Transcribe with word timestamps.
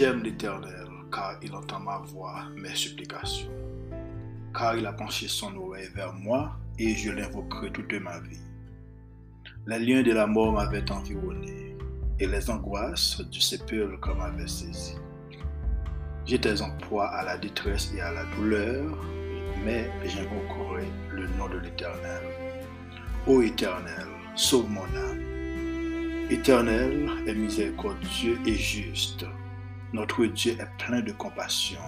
J'aime 0.00 0.22
l'Éternel, 0.22 0.88
car 1.12 1.36
il 1.42 1.54
entend 1.54 1.80
ma 1.80 1.98
voix, 1.98 2.44
mes 2.56 2.74
supplications. 2.74 3.50
Car 4.56 4.78
il 4.78 4.86
a 4.86 4.94
penché 4.94 5.28
son 5.28 5.54
oreille 5.56 5.90
vers 5.94 6.14
moi, 6.14 6.56
et 6.78 6.94
je 6.94 7.10
l'invoquerai 7.10 7.70
toute 7.70 7.92
ma 8.00 8.18
vie. 8.20 8.40
Les 9.66 9.78
liens 9.78 10.02
de 10.02 10.12
la 10.12 10.26
mort 10.26 10.54
m'avaient 10.54 10.90
environné, 10.90 11.76
et 12.18 12.26
les 12.26 12.48
angoisses 12.48 13.20
du 13.28 13.42
sépulcre 13.42 14.14
m'avaient 14.16 14.48
saisi. 14.48 14.96
J'étais 16.24 16.62
en 16.62 16.74
proie 16.78 17.08
à 17.08 17.22
la 17.22 17.36
détresse 17.36 17.92
et 17.94 18.00
à 18.00 18.10
la 18.10 18.24
douleur, 18.36 18.96
mais 19.66 19.90
j'invoquerai 20.06 20.86
le 21.12 21.26
nom 21.36 21.50
de 21.50 21.58
l'Éternel. 21.58 22.22
Ô 23.26 23.42
Éternel, 23.42 24.08
sauve 24.34 24.70
mon 24.70 24.80
âme. 24.96 26.30
Éternel 26.30 27.10
est 27.26 27.34
miséricordieux 27.34 28.38
et 28.46 28.54
juste. 28.54 29.26
Notre 29.92 30.24
Dieu 30.26 30.52
est 30.52 30.84
plein 30.84 31.00
de 31.00 31.10
compassion. 31.10 31.80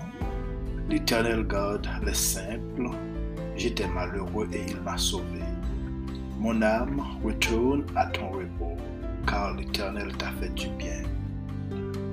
L'Éternel 0.91 1.47
garde 1.47 1.89
les 2.05 2.15
simples. 2.15 2.91
J'étais 3.57 3.87
malheureux 3.87 4.49
et 4.53 4.65
il 4.69 4.81
m'a 4.81 4.99
sauvé. 4.99 5.41
Mon 6.41 6.61
âme 6.63 7.01
retourne 7.23 7.85
à 7.95 8.07
ton 8.07 8.31
repos, 8.31 8.77
car 9.29 9.55
l'Éternel 9.55 10.09
t'a 10.17 10.33
fait 10.41 10.53
du 10.55 10.67
bien. 10.71 11.03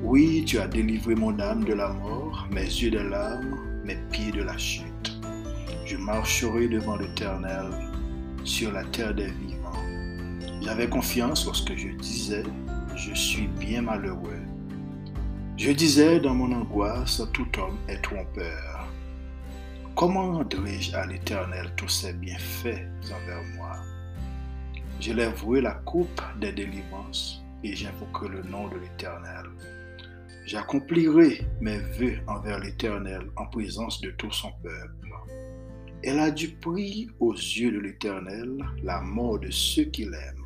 Oui, 0.03 0.44
tu 0.45 0.59
as 0.59 0.67
délivré 0.67 1.16
mon 1.16 1.39
âme 1.39 1.63
de 1.63 1.73
la 1.73 1.89
mort, 1.89 2.47
mes 2.52 2.61
yeux 2.61 2.91
de 2.91 3.00
l'âme, 3.00 3.58
mes 3.83 3.97
pieds 4.11 4.31
de 4.31 4.44
la 4.44 4.58
chute. 4.58 5.19
Je 5.85 5.97
marcherai 5.97 6.67
devant 6.67 6.97
l'Éternel 6.97 7.66
sur 8.44 8.72
la 8.72 8.83
terre 8.83 9.16
des 9.16 9.31
vivants. 9.31 9.73
J'avais 10.61 10.88
confiance 10.88 11.47
lorsque 11.47 11.75
je 11.75 11.88
disais, 11.88 12.44
je 12.95 13.13
suis 13.16 13.47
bien 13.47 13.81
malheureux. 13.81 14.38
Je 15.59 15.71
disais 15.71 16.21
dans 16.21 16.33
mon 16.33 16.53
angoisse, 16.53 17.21
tout 17.33 17.59
homme 17.59 17.77
est 17.89 18.02
trompeur. 18.02 18.88
Comment 19.93 20.31
rendrai-je 20.38 20.95
à 20.95 21.05
l'Éternel 21.05 21.73
tous 21.75 21.89
ses 21.89 22.13
bienfaits 22.13 22.88
envers 23.03 23.43
moi? 23.57 23.75
Je 25.01 25.11
lèverai 25.11 25.59
la 25.59 25.73
coupe 25.73 26.21
des 26.39 26.53
délivrances 26.53 27.43
et 27.61 27.75
j'invoquerai 27.75 28.29
le 28.29 28.43
nom 28.43 28.69
de 28.69 28.77
l'Éternel. 28.77 29.47
J'accomplirai 30.45 31.41
mes 31.59 31.79
vœux 31.79 32.19
envers 32.27 32.59
l'Éternel 32.59 33.23
en 33.35 33.47
présence 33.47 33.99
de 33.99 34.11
tout 34.11 34.31
son 34.31 34.53
peuple. 34.63 35.13
Elle 36.03 36.19
a 36.19 36.31
du 36.31 36.51
prix 36.51 37.09
aux 37.19 37.33
yeux 37.33 37.73
de 37.73 37.79
l'Éternel 37.79 38.66
la 38.81 39.01
mort 39.01 39.39
de 39.39 39.51
ceux 39.51 39.83
qui 39.83 40.05
l'aiment. 40.05 40.38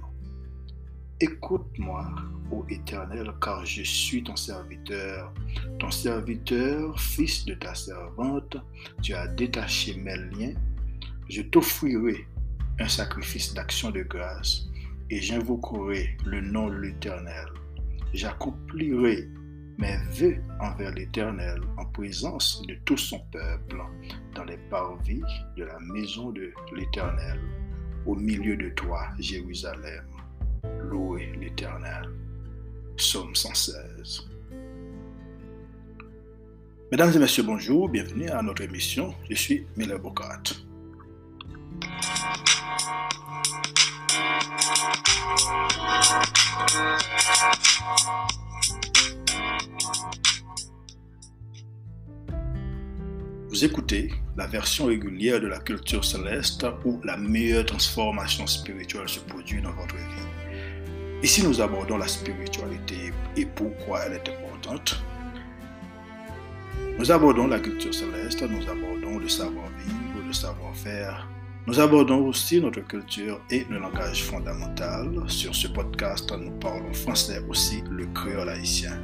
Écoute-moi, 1.24 2.06
ô 2.52 2.66
Éternel, 2.68 3.32
car 3.42 3.66
je 3.66 3.82
suis 3.82 4.22
ton 4.22 4.36
serviteur, 4.36 5.34
ton 5.80 5.90
serviteur, 5.90 7.00
fils 7.00 7.46
de 7.46 7.54
ta 7.54 7.74
servante. 7.74 8.58
Tu 9.02 9.14
as 9.14 9.30
détaché 9.30 9.96
mes 9.96 10.18
liens. 10.18 10.54
Je 11.30 11.42
t'offrirai 11.44 12.28
un 12.78 12.90
sacrifice 12.90 13.54
d'action 13.54 13.90
de 13.90 14.02
grâce 14.02 14.66
et 15.10 15.22
j'invoquerai 15.22 16.18
le 16.26 16.42
nom 16.42 16.68
de 16.68 16.76
l'Éternel. 16.76 17.48
J'accomplirai 18.14 19.30
mes 19.78 19.96
vœux 20.12 20.44
envers 20.60 20.92
l'Éternel 20.92 21.62
en 21.78 21.86
présence 21.86 22.62
de 22.67 22.76
tout 22.83 22.98
son 22.98 23.20
peuple, 23.32 23.78
dans 24.36 24.44
les 24.44 24.58
parvis 24.70 25.23
de 25.56 25.64
la 25.64 25.80
maison 25.80 26.32
de 26.32 26.52
l'Éternel, 26.76 27.39
au 28.06 28.14
milieu 28.14 28.58
de 28.58 28.67
toi, 28.72 29.08
Jérusalem. 29.20 30.04
Louez 30.64 31.32
l'Éternel. 31.40 32.10
Psaume 32.96 33.36
116. 33.36 34.30
Mesdames 36.92 37.12
et 37.16 37.20
messieurs, 37.20 37.44
bonjour, 37.44 37.90
bienvenue 37.90 38.30
à 38.30 38.42
notre 38.42 38.62
émission. 38.62 39.16
Je 39.30 39.36
suis 39.36 39.66
Miller 39.76 40.00
Bocat. 40.00 40.42
Vous 53.50 53.66
écoutez 53.66 54.12
la 54.36 54.48
version 54.48 54.86
régulière 54.86 55.40
de 55.40 55.48
la 55.48 55.60
culture 55.60 56.04
céleste 56.04 56.66
où 56.86 57.00
la 57.04 57.18
meilleure 57.18 57.66
transformation 57.66 58.48
spirituelle 58.48 59.08
se 59.08 59.20
produit 59.20 59.62
dans 59.62 59.74
votre 59.74 59.95
vie. 59.95 60.33
Ici, 61.23 61.42
nous 61.42 61.61
abordons 61.61 61.98
la 61.98 62.08
spiritualité 62.10 63.14
et 63.38 63.45
pourquoi 63.45 64.02
elle 64.02 64.14
est 64.16 64.30
importante. 64.30 65.02
Nous 67.00 67.11
abordons 67.14 67.48
la 67.48 67.61
culture 67.61 67.94
céleste, 67.94 68.44
nous 68.44 68.61
abordons 68.70 69.20
le 69.20 69.30
savoir-vivre, 69.30 70.28
le 70.28 70.33
savoir-faire. 70.33 71.26
Nous 71.66 71.80
abordons 71.80 72.28
aussi 72.28 72.60
notre 72.60 72.82
culture 72.82 73.39
et 73.50 73.66
le 73.70 73.80
langage 73.80 74.22
fondamental. 74.22 75.10
Sur 75.30 75.56
ce 75.56 75.70
podcast, 75.70 76.30
nous 76.38 76.52
parlons 76.60 76.94
français 76.94 77.42
aussi, 77.48 77.82
le 77.89 78.06
créole 78.08 78.50
haïtien. 78.50 79.00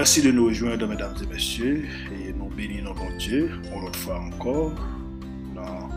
Merci 0.00 0.22
de 0.22 0.32
nous 0.32 0.46
rejoindre, 0.46 0.86
mesdames 0.86 1.14
et 1.22 1.26
messieurs, 1.26 1.84
et 2.10 2.32
nous 2.32 2.48
bénissons 2.48 2.94
bon 2.94 3.14
Dieu, 3.18 3.50
une 3.70 3.84
autre 3.84 3.98
fois 3.98 4.18
encore, 4.18 4.72
dans 5.54 5.90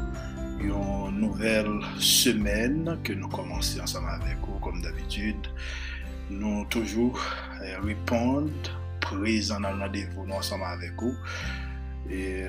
une 0.60 1.22
nouvelle 1.22 1.80
semaine 2.00 3.00
que 3.02 3.14
nous 3.14 3.30
commençons 3.30 3.80
ensemble 3.80 4.10
avec 4.10 4.40
vous, 4.46 4.60
comme 4.60 4.82
d'habitude. 4.82 5.48
Nous 6.30 6.66
toujours 6.66 7.18
répondre, 7.82 8.52
présents 9.00 9.62
dans 9.62 9.72
le 9.72 9.80
rendez-vous 9.80 10.30
ensemble 10.34 10.66
avec 10.66 10.92
vous. 11.02 11.16
Et 12.12 12.44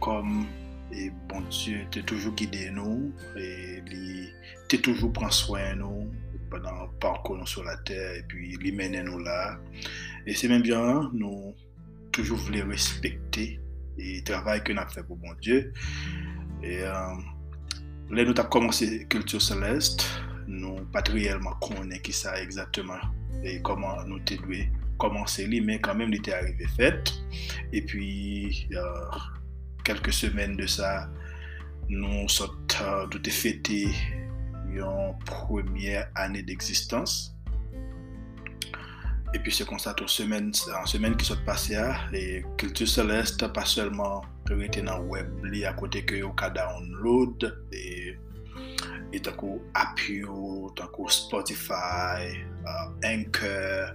comme 0.00 0.44
et 0.92 1.10
bon 1.30 1.40
Dieu 1.50 1.86
t'es 1.90 2.02
toujours 2.02 2.34
guidé 2.34 2.70
nous 2.70 3.10
et 3.36 3.82
t'es 4.68 4.78
toujours 4.78 5.12
prend 5.12 5.30
soin 5.30 5.74
de 5.74 5.80
nous 5.80 6.12
pendant 6.48 6.82
le 6.82 6.98
parcours 7.00 7.48
sur 7.48 7.64
la 7.64 7.76
terre 7.78 8.14
et 8.14 8.22
puis 8.22 8.56
il 8.62 8.74
mène 8.76 9.02
nous 9.02 9.18
là 9.18 9.58
E 10.26 10.34
se 10.34 10.50
men 10.50 10.64
byan, 10.64 11.12
nou 11.14 11.54
toujou 12.14 12.38
vle 12.48 12.64
respekte 12.66 13.52
e 13.96 14.18
travay 14.26 14.58
ke 14.66 14.74
nan 14.74 14.88
fe 14.90 15.04
pou 15.06 15.18
bon 15.22 15.36
Diyo. 15.38 15.60
E 16.66 16.80
um, 16.90 17.20
euh, 17.22 18.16
le 18.16 18.24
nou 18.26 18.34
ta 18.34 18.46
komanse 18.50 18.88
kultur 19.12 19.42
seleste, 19.42 20.06
nou 20.46 20.82
patriyelman 20.94 21.54
konen 21.62 22.02
ki 22.02 22.14
sa 22.14 22.34
egzatman 22.40 23.02
e 23.46 23.56
koman 23.66 24.06
nou 24.10 24.18
te 24.26 24.38
dwe 24.42 24.64
komanse 25.02 25.46
li, 25.46 25.60
men 25.62 25.78
kanmen 25.84 26.10
li 26.10 26.18
te 26.24 26.34
arrive 26.34 26.66
fet. 26.74 27.14
E 27.70 27.82
pi, 27.86 28.10
uh, 28.74 29.22
kelke 29.86 30.14
semen 30.14 30.58
de 30.58 30.66
sa, 30.70 31.06
nou 31.92 32.26
sot 32.32 32.78
uh, 32.82 33.04
do 33.12 33.22
te 33.22 33.30
fete 33.30 33.84
yon 34.74 35.14
premye 35.28 36.02
ane 36.18 36.42
d'eksistans. 36.46 37.35
E 39.36 39.38
pi 39.44 39.52
se 39.52 39.66
konstat 39.68 40.00
ou 40.00 40.08
semen, 40.08 40.46
an 40.72 40.86
semen 40.88 41.12
ki 41.20 41.26
sot 41.28 41.42
pase 41.44 41.76
a, 41.76 41.90
e 42.16 42.40
Kultur 42.56 42.88
Seleste 42.88 43.50
pa 43.52 43.66
selman 43.68 44.24
rete 44.48 44.80
nan 44.86 45.04
web 45.10 45.44
li 45.44 45.60
akote 45.68 46.00
ke 46.08 46.22
yo 46.22 46.30
ka 46.40 46.48
download, 46.56 47.44
e, 47.68 48.16
e 49.12 49.20
tankou 49.20 49.60
Apio, 49.76 50.72
tankou 50.80 51.12
Spotify, 51.12 52.32
uh, 52.64 52.88
Anchor, 53.04 53.92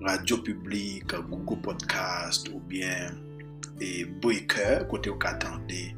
Radio 0.00 0.40
Public, 0.40 1.12
Google 1.28 1.60
Podcast 1.60 2.48
ou 2.48 2.64
bien 2.64 3.12
e 3.84 4.06
Breaker 4.24 4.86
kote 4.88 5.12
yo 5.12 5.20
ka 5.20 5.36
tante 5.36 5.92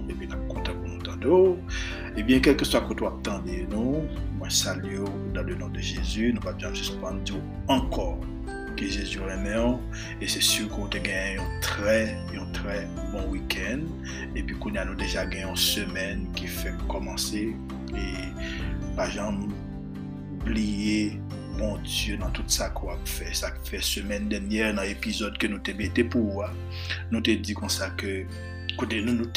Eldorado. 1.21 1.57
Ebyen, 2.17 2.41
kelke 2.41 2.65
sa 2.65 2.81
koto 2.81 3.07
ap 3.07 3.21
tande 3.23 3.63
nou, 3.71 4.01
mwen 4.39 4.51
salye 4.51 4.99
ou 4.99 5.31
dan 5.35 5.47
le 5.47 5.55
nan 5.55 5.71
de 5.71 5.79
Jezu, 5.79 6.33
nou 6.33 6.43
pa 6.43 6.51
diyan 6.57 6.75
jispan 6.75 7.21
diyo 7.23 7.39
ankor 7.71 8.19
ki 8.75 8.89
Jezu 8.91 9.23
reme 9.23 9.53
ou, 9.55 9.77
oh, 9.77 10.01
e 10.19 10.27
se 10.27 10.41
sur 10.43 10.67
kon 10.73 10.89
te 10.91 10.99
gen 11.05 11.37
yon 11.37 11.53
tre, 11.63 12.11
yon 12.35 12.51
tre 12.57 12.81
bon 13.13 13.29
week-end, 13.31 13.87
epi 14.35 14.57
kon 14.59 14.75
yan 14.75 14.91
nou 14.91 14.99
deja 14.99 15.23
gen 15.31 15.47
yon 15.47 15.59
semen 15.59 16.27
ki 16.35 16.51
fe 16.51 16.75
komanse, 16.91 17.51
e 17.95 18.05
pa 18.97 19.07
jan 19.13 19.45
oubliye 20.41 21.13
bon 21.55 21.79
Diyo 21.85 22.17
nan 22.19 22.31
tout 22.35 22.51
sa 22.51 22.71
kwa 22.75 22.97
ap 22.97 23.07
fe, 23.07 23.29
sa 23.37 23.53
fe 23.67 23.79
semen 23.85 24.27
denyer 24.31 24.75
nan 24.75 24.87
epizod 24.89 25.39
ke 25.39 25.47
nou 25.51 25.63
te 25.63 25.75
bete 25.77 26.03
pou 26.11 26.41
wa, 26.41 26.51
nou 27.11 27.23
te 27.23 27.37
di 27.39 27.55
kon 27.55 27.71
sa 27.71 27.91
ke 27.99 28.25
Kote 28.81 28.97
nou 29.05 29.13
nou 29.13 29.29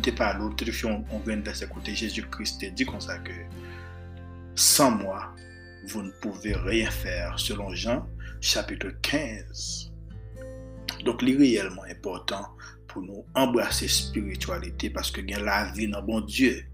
te 0.00 0.12
palo, 0.16 0.46
te 0.56 0.64
refyon 0.64 1.02
on 1.12 1.20
ven 1.26 1.42
de 1.44 1.52
se 1.52 1.66
kote 1.68 1.92
Jésus 1.92 2.24
Christ 2.32 2.62
te 2.62 2.70
di 2.72 2.86
kon 2.88 3.02
sa 3.04 3.18
ke 3.20 3.34
San 4.56 4.96
moi, 5.02 5.34
vous 5.88 6.00
ne 6.00 6.12
pouvez 6.22 6.54
rien 6.54 6.88
faire 6.90 7.38
selon 7.38 7.74
Jean 7.74 8.06
chapitre 8.40 8.94
15 9.02 9.92
Donk 11.04 11.20
li 11.20 11.36
reyelman 11.36 11.92
important 11.92 12.56
pou 12.88 13.04
nou 13.04 13.26
embrase 13.36 13.90
spiritualite 13.92 14.88
Paske 14.96 15.26
gen 15.28 15.44
la 15.44 15.66
vi 15.76 15.90
nan 15.92 16.08
bon 16.08 16.24
Dieu. 16.24 16.64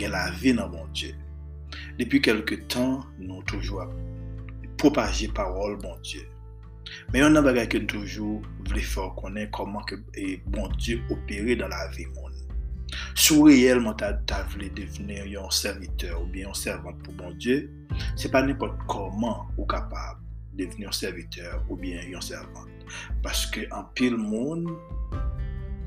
Gen 0.00 0.16
la 0.16 0.30
vi 0.40 0.56
nan 0.56 0.72
bon 0.72 0.88
Dieu. 0.96 1.12
Depi 2.00 2.24
kelke 2.24 2.62
tan 2.72 3.02
nou 3.20 3.44
toujwa 3.44 3.90
propaje 4.80 5.28
parol 5.36 5.76
bon 5.84 6.00
Dieu 6.00 6.24
Men 7.10 7.24
yon 7.24 7.36
nan 7.36 7.46
bagay 7.46 7.68
ke 7.70 7.82
toujou 7.90 8.40
vle 8.70 8.82
fòr 8.86 9.12
konen 9.18 9.50
koman 9.54 9.84
ke 9.88 9.98
e 10.18 10.36
bon 10.50 10.70
Diyo 10.78 11.00
opere 11.14 11.56
dan 11.60 11.72
la 11.72 11.86
vi 11.94 12.06
moun. 12.14 12.36
Sou 13.14 13.46
reyelman 13.46 13.94
ta, 13.98 14.12
ta 14.26 14.42
vle 14.54 14.70
devene 14.74 15.20
yon 15.30 15.50
serviteur 15.54 16.18
ou 16.18 16.28
bien 16.30 16.48
yon 16.48 16.58
servant 16.58 16.98
pou 17.04 17.14
bon 17.18 17.34
Diyo, 17.38 17.62
se 18.18 18.30
pa 18.32 18.42
nipot 18.46 18.74
koman 18.90 19.46
ou 19.56 19.68
kapab 19.70 20.18
devene 20.58 20.88
yon 20.88 20.96
serviteur 20.96 21.60
ou 21.68 21.78
bien 21.80 22.02
yon 22.10 22.24
servant. 22.24 22.66
Paske 23.24 23.68
an 23.76 23.86
pil 23.98 24.16
moun, 24.18 24.66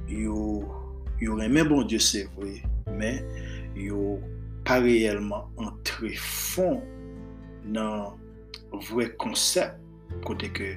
yo, 0.07 0.63
yo 1.23 1.39
remen 1.39 1.67
bon 1.71 1.87
Diyo 1.87 1.99
se 2.03 2.25
vwe, 2.37 2.57
men 2.99 3.19
yo 3.79 4.17
pa 4.63 4.79
reyelman 4.83 5.47
antre 5.59 6.13
fon 6.19 6.79
nan 7.63 8.19
vwe 8.89 9.09
konsep 9.21 9.75
kote 10.23 10.49
ke 10.55 10.73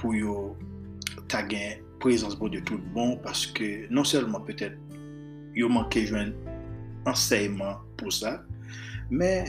pou 0.00 0.16
yo 0.16 0.34
ta 1.30 1.44
gen 1.48 1.84
prezans 2.02 2.36
bon 2.40 2.52
de 2.52 2.62
tout 2.66 2.82
bon 2.94 3.16
paske 3.24 3.86
non 3.92 4.08
selman 4.08 4.44
petet 4.48 4.76
yo 5.56 5.68
manke 5.72 6.02
jwen 6.08 6.34
anseyman 7.10 7.78
pou 8.00 8.12
sa 8.14 8.38
men 9.12 9.48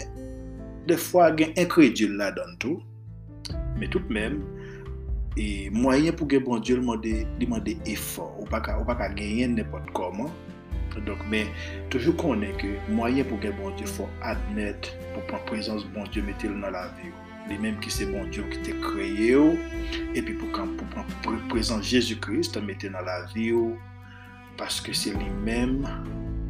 defwa 0.90 1.30
gen 1.40 1.56
inkredil 1.60 2.18
la 2.20 2.32
dan 2.36 2.58
tou 2.62 2.82
men 3.80 3.90
tout 3.90 4.08
men 4.14 4.40
e 5.40 5.72
mwayen 5.74 6.16
pou 6.20 6.28
gen 6.30 6.44
bon 6.46 6.62
diyo 6.62 6.78
li 6.78 7.48
mande 7.50 7.78
efor 7.90 8.32
ou 8.38 8.48
pa 8.52 8.62
ka 8.62 9.12
genyen 9.16 9.56
nepot 9.58 9.88
koman 9.98 10.32
Donk 11.00 11.24
men, 11.32 11.48
toujou 11.92 12.14
konen 12.20 12.52
ke 12.60 12.74
mwayen 12.92 13.28
pou 13.30 13.40
gen 13.44 13.56
bon 13.60 13.76
Diyo 13.80 13.90
fò 13.90 14.08
admet 14.28 14.92
pou 15.14 15.24
pran 15.30 15.44
prezans 15.48 15.86
bon 15.96 16.08
Diyo 16.12 16.26
metel 16.28 16.56
nan 16.58 16.76
la 16.76 16.88
vi 16.98 17.12
ou. 17.12 17.21
li 17.52 17.60
menm 17.62 17.80
ki 17.84 17.92
se 17.94 18.08
bon 18.10 18.30
Diyo 18.32 18.48
ki 18.52 18.62
te 18.66 18.76
kreye 18.84 19.32
yo, 19.34 19.46
epi 20.16 20.36
pou 20.40 20.52
kan 20.56 20.72
pou, 20.80 21.06
pou 21.26 21.40
prezant 21.52 21.84
Jezu 21.86 22.18
Krist, 22.24 22.58
mette 22.64 22.90
nan 22.92 23.06
la 23.08 23.22
vi 23.34 23.52
yo, 23.52 23.72
paske 24.60 24.96
se 24.96 25.14
li 25.18 25.28
menm, 25.46 25.84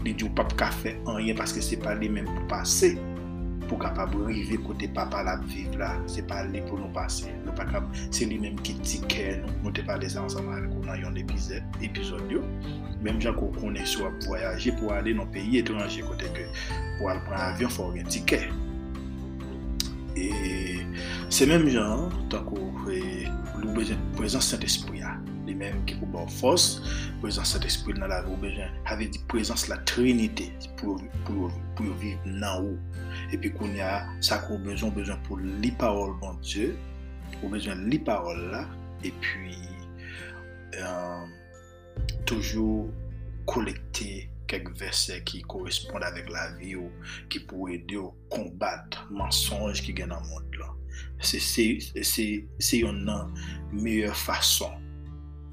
li 0.05 0.13
Diyo 0.13 0.29
pap 0.37 0.53
ka 0.59 0.69
fe 0.81 0.95
anyen, 1.09 1.37
paske 1.39 1.63
se 1.65 1.79
pa 1.81 1.95
li 1.97 2.11
menm 2.11 2.29
pou 2.29 2.51
pase, 2.51 2.93
pou 3.67 3.79
kapab 3.79 4.13
rive 4.27 4.57
kote 4.65 4.89
papa 4.95 5.21
la 5.23 5.37
vive 5.45 5.79
la, 5.79 5.93
se 6.11 6.23
pa 6.27 6.41
li 6.49 6.63
pou 6.67 6.77
nou 6.79 6.91
pase, 6.95 7.31
nou 7.45 7.55
pa 7.57 7.65
kap, 7.69 7.87
se 8.13 8.27
li 8.27 8.37
menm 8.41 8.59
ki 8.65 8.75
tike 8.83 9.27
nou, 9.41 9.57
nou 9.65 9.75
te 9.77 9.85
pale 9.87 10.09
zan 10.11 10.27
zanman 10.31 10.67
kou 10.73 10.83
nan 10.87 10.99
yon 10.99 11.21
epizod 11.21 12.33
yo, 12.33 12.43
menm 13.01 13.21
jan 13.23 13.37
kou 13.39 13.53
konen 13.57 13.87
sou 13.87 14.09
ap 14.09 14.19
voyaje 14.27 14.75
pou 14.77 14.91
ale 14.93 15.15
nan 15.17 15.29
peyi 15.33 15.63
etranje 15.63 16.03
kote 16.05 16.29
ke, 16.35 16.49
pou 16.99 17.09
al 17.13 17.23
pran 17.29 17.53
avyon 17.53 17.71
fò 17.73 17.87
gen 17.95 18.11
tike, 18.11 18.43
Se 21.31 21.45
menm 21.47 21.69
jan, 21.71 22.09
tankou 22.27 22.59
lou 22.91 23.71
bejen 23.71 23.99
prezant 24.17 24.43
Saint-Esprit 24.43 24.99
ya. 24.99 25.13
Li 25.47 25.53
menm 25.55 25.77
ki 25.87 25.95
pou 26.01 26.09
bon 26.11 26.27
fos, 26.27 26.81
prezant 27.21 27.47
Saint-Esprit 27.47 27.95
nan 27.95 28.11
la 28.11 28.17
lou 28.25 28.35
bejen. 28.41 28.73
Ave 28.91 29.07
di 29.13 29.21
prezant 29.31 29.63
la 29.71 29.77
trinite 29.87 30.49
pou 30.81 30.99
yo 31.79 31.95
viv 32.01 32.25
nan 32.27 32.65
ou. 32.65 33.05
E 33.31 33.39
pi 33.39 33.53
koun 33.55 33.77
ya 33.79 34.01
sa 34.19 34.41
kou 34.43 34.59
bejon 34.65 34.91
bejon 34.97 35.23
pou 35.29 35.39
li 35.39 35.71
parol 35.79 36.11
bon 36.19 36.35
Diyo. 36.43 36.73
Ou 37.39 37.53
bejon 37.55 37.87
li 37.87 38.01
parol 38.11 38.43
la. 38.51 38.65
Epi 39.07 39.55
euh, 40.83 41.23
toujou 42.27 42.91
kolekte 43.47 44.27
kek 44.51 44.67
verse 44.83 45.21
ki 45.31 45.45
koresponde 45.47 46.11
avek 46.11 46.27
la 46.35 46.49
vi 46.59 46.75
ou 46.75 46.91
ki 47.31 47.45
pou 47.47 47.71
ede 47.71 48.03
ou 48.03 48.11
kombat 48.35 48.99
mensonj 49.15 49.79
ki 49.87 49.95
gen 50.03 50.11
nan 50.11 50.27
moun 50.27 50.59
la. 50.59 50.73
Se 51.21 52.77
yon 52.81 53.03
nan 53.05 53.33
meyye 53.71 54.11
fason 54.17 54.81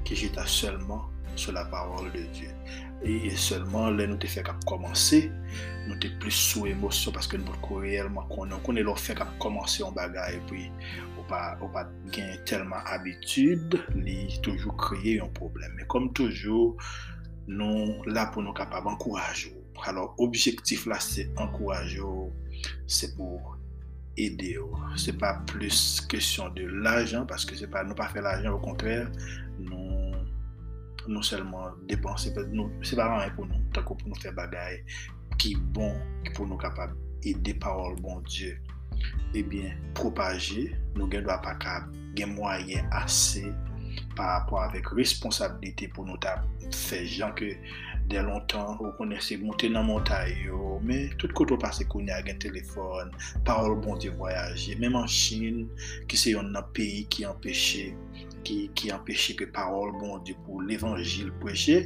ki 0.05 0.17
jita 0.25 0.46
selman 0.46 1.08
sou 1.36 1.55
la 1.55 1.63
parol 1.72 2.12
de 2.13 2.25
Diyo. 2.36 2.90
E 3.01 3.31
selman 3.34 3.96
lè 3.98 4.05
nou 4.05 4.22
te 4.22 4.29
fèk 4.29 4.51
ap 4.51 4.60
komanse, 4.70 5.24
nou 5.88 5.98
te 6.01 6.12
plis 6.22 6.38
sou 6.51 6.67
emosyon 6.70 7.15
paske 7.15 7.39
nou 7.39 7.50
pot 7.50 7.62
kou 7.65 7.81
reyelman 7.81 8.27
konon. 8.29 8.62
Konen 8.65 8.86
lò 8.86 8.93
fèk 8.93 9.24
ap 9.24 9.31
komanse 9.41 9.81
yon 9.81 9.96
bagay, 9.96 10.38
pwi 10.50 10.67
ou 11.15 11.25
pa, 11.29 11.55
pa 11.74 11.88
gen 12.13 12.36
telman 12.50 12.86
abitude, 12.93 13.81
li 13.98 14.27
toujou 14.46 14.75
kreye 14.81 15.17
yon 15.17 15.34
problem. 15.38 15.74
Me 15.79 15.88
kom 15.89 16.12
toujou, 16.17 16.75
nou 17.50 18.05
la 18.05 18.27
pou 18.29 18.46
nou 18.46 18.53
kapab 18.58 18.89
ankourajou. 18.93 19.58
Alors, 19.89 20.13
objektif 20.22 20.86
la 20.86 21.00
se 21.01 21.25
ankourajou, 21.41 22.29
se 22.86 23.10
pou 23.15 23.58
ede 24.22 24.51
yo. 24.60 24.67
Se 25.01 25.15
pa 25.17 25.39
plus 25.50 26.03
kesyon 26.12 26.53
de 26.53 26.67
l'ajan, 26.86 27.25
paske 27.25 27.58
se 27.58 27.65
pa 27.65 27.81
nou 27.88 27.98
pa 27.98 28.12
fè 28.13 28.22
l'ajan, 28.22 28.53
au 28.53 28.62
kontrèr, 28.62 29.10
nou 29.58 30.00
nou 31.12 31.25
selman 31.25 31.77
depanse, 31.89 32.32
se 32.32 32.98
pa 32.98 33.08
ran 33.10 33.34
pou 33.38 33.48
nou, 33.48 33.62
tako 33.75 33.98
pou 34.00 34.12
nou 34.12 34.20
fe 34.22 34.34
bagay 34.36 34.80
ki 35.41 35.56
bon, 35.75 35.96
ki 36.25 36.36
pou 36.36 36.50
nou 36.50 36.60
kapab 36.62 36.96
e 37.27 37.36
de 37.46 37.53
parol 37.62 37.98
bon 38.01 38.24
Diyo, 38.27 38.56
ebyen 39.38 39.72
eh 39.72 39.91
propaje, 39.98 40.70
nou 40.98 41.10
gen 41.12 41.25
dwa 41.25 41.39
pa 41.44 41.56
kab, 41.62 41.91
gen 42.18 42.36
mwayen 42.36 42.88
ase 43.01 43.46
par 44.18 44.39
rapport 44.39 44.63
avek 44.63 44.91
responsabilite 44.98 45.89
pou 45.96 46.08
nou 46.08 46.20
ta 46.22 46.39
fe 46.75 47.03
jan 47.06 47.34
ke 47.38 47.53
de 48.12 48.20
lontan 48.25 48.75
ou 48.80 48.91
konen 48.98 49.22
se 49.24 49.38
monte 49.39 49.70
nan 49.72 49.88
montay 49.88 50.34
yo, 50.44 50.77
men 50.84 51.12
tout 51.22 51.32
koto 51.38 51.58
pase 51.60 51.86
konen 51.91 52.12
agen 52.18 52.39
telefon, 52.44 53.13
parol 53.48 53.77
bon 53.84 54.00
di 54.01 54.12
voyaje, 54.12 54.75
menman 54.82 55.08
Chin 55.12 55.63
ki 56.12 56.20
se 56.20 56.36
yon 56.36 56.51
nan 56.56 56.68
peyi 56.75 57.06
ki 57.13 57.25
empeshe 57.30 57.91
ki, 58.48 58.58
ki 58.75 58.91
empeshe 58.96 59.38
ke 59.39 59.48
parol 59.56 59.94
bon 60.01 60.20
di 60.27 60.36
pou 60.44 60.63
l'evangil 60.65 61.32
preche 61.44 61.86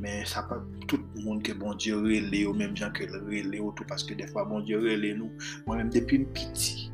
men 0.00 0.24
sa 0.28 0.46
pa 0.48 0.62
tout 0.88 1.02
moun 1.20 1.42
ke 1.44 1.56
bon 1.58 1.76
di 1.76 1.92
rele 1.92 2.46
ou 2.46 2.56
menm 2.56 2.76
jan 2.78 2.94
ke 2.96 3.10
rele 3.12 3.60
ou 3.60 3.74
tout. 3.74 3.84
Paske 3.86 4.16
defwa 4.18 4.46
bon 4.48 4.64
di 4.66 4.78
rele 4.78 5.12
nou, 5.18 5.30
mwen 5.66 5.84
menm 5.84 5.94
depi 5.94 6.22
m 6.22 6.26
piti, 6.36 6.88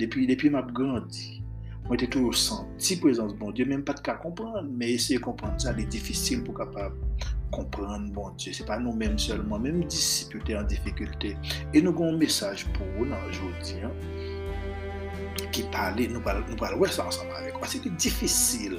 depi, 0.00 0.26
depi 0.30 0.50
m 0.52 0.60
ap 0.62 0.72
grandi 0.76 1.41
moi 1.86 1.96
j'étais 1.98 2.12
toujours 2.12 2.34
senti 2.34 2.96
présence 2.96 3.34
bon 3.34 3.50
Dieu, 3.50 3.64
même 3.64 3.84
pas 3.84 3.92
de 3.92 4.00
cas 4.00 4.14
comprendre, 4.14 4.68
mais 4.70 4.92
essayer 4.92 5.18
de 5.18 5.24
comprendre 5.24 5.60
ça, 5.60 5.74
c'est 5.76 5.88
difficile 5.88 6.42
pour 6.44 6.54
capable 6.54 6.96
comprendre 7.50 8.10
bon 8.12 8.30
Dieu. 8.38 8.52
C'est 8.52 8.66
pas 8.66 8.78
nous-mêmes 8.78 9.18
seulement, 9.18 9.58
même 9.58 9.84
disciples 9.84 10.40
en 10.56 10.62
difficulté. 10.62 11.36
Et 11.74 11.82
nous 11.82 11.90
avons 11.90 12.08
un 12.08 12.16
message 12.16 12.66
pour 12.72 12.86
vous 12.96 13.06
aujourd'hui. 13.28 13.76
Hein 13.84 13.90
qui 15.52 15.62
parlait, 15.64 16.08
nous 16.08 16.20
parlons, 16.20 16.44
parlons 16.56 16.84
ça 16.86 17.06
ensemble 17.06 17.30
avec 17.38 17.54
moi. 17.54 17.66
C'était 17.66 17.90
difficile 17.90 18.78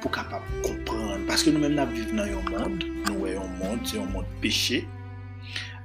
pour 0.00 0.10
comprendre. 0.10 1.18
Parce 1.26 1.42
que 1.42 1.50
nous-mêmes, 1.50 1.74
nous 1.74 1.86
vivons 1.86 2.16
dans 2.16 2.24
un 2.24 2.68
monde, 2.68 2.84
nous 3.08 3.18
voyons 3.18 3.42
un 3.42 3.64
monde, 3.64 3.80
c'est 3.84 3.98
un 3.98 4.04
monde 4.04 4.26
péché. 4.40 4.86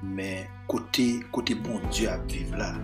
Mais 0.03 0.47
côté 0.67 1.23
bon 1.55 1.79
Dieu 1.91 2.09
à 2.09 2.17
vivre 2.19 2.57
là, 2.57 2.75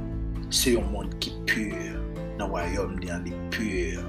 c'est 0.50 0.78
un 0.78 0.82
monde 0.82 1.18
qui 1.20 1.30
est 1.30 1.46
pur. 1.46 2.03
nan 2.40 2.52
wayom 2.54 2.98
di 3.02 3.12
an 3.14 3.26
li 3.28 3.36
pur. 3.54 4.04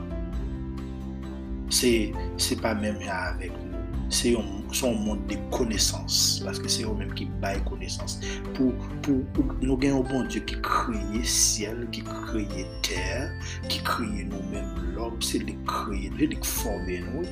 Se, 1.75 2.12
se 2.38 2.57
pa 2.61 2.75
menm 2.78 3.00
ya 3.02 3.33
avek 3.33 3.54
nou. 3.64 3.83
Se 4.14 4.31
yon, 4.35 4.47
son 4.76 4.99
moun 5.00 5.23
de 5.31 5.38
konesans. 5.54 6.43
Paske 6.45 6.71
se 6.71 6.85
yon 6.85 7.00
menm 7.00 7.14
ki 7.19 7.26
bay 7.43 7.59
konesans. 7.66 8.19
Pou, 8.54 8.71
pou, 9.02 9.25
pou 9.35 9.57
nou 9.64 9.78
gen 9.81 9.97
yon 9.97 10.07
bon 10.11 10.28
Diyo 10.31 10.45
ki 10.50 10.61
kriye 10.66 11.23
siel, 11.26 11.83
ki 11.95 12.04
kriye 12.07 12.66
ter, 12.87 13.33
ki 13.73 13.81
kriye 13.87 14.28
nou 14.31 14.45
menm 14.52 14.93
lom, 14.95 15.16
se 15.25 15.40
li 15.43 15.57
kriye, 15.66 16.12
li 16.21 16.31
li 16.35 16.40
forme 16.47 17.00
nou. 17.09 17.26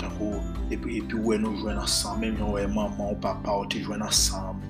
Tako, 0.00 0.30
epi, 0.70 1.02
epi 1.02 1.20
wè 1.26 1.40
nou 1.42 1.58
jwen 1.60 1.82
ansan, 1.82 2.22
menm 2.22 2.38
nou 2.40 2.56
wè 2.56 2.68
maman 2.70 3.10
ou 3.10 3.22
papa 3.24 3.58
ou 3.60 3.68
te 3.68 3.82
jwen 3.82 4.06
ansan. 4.06 4.62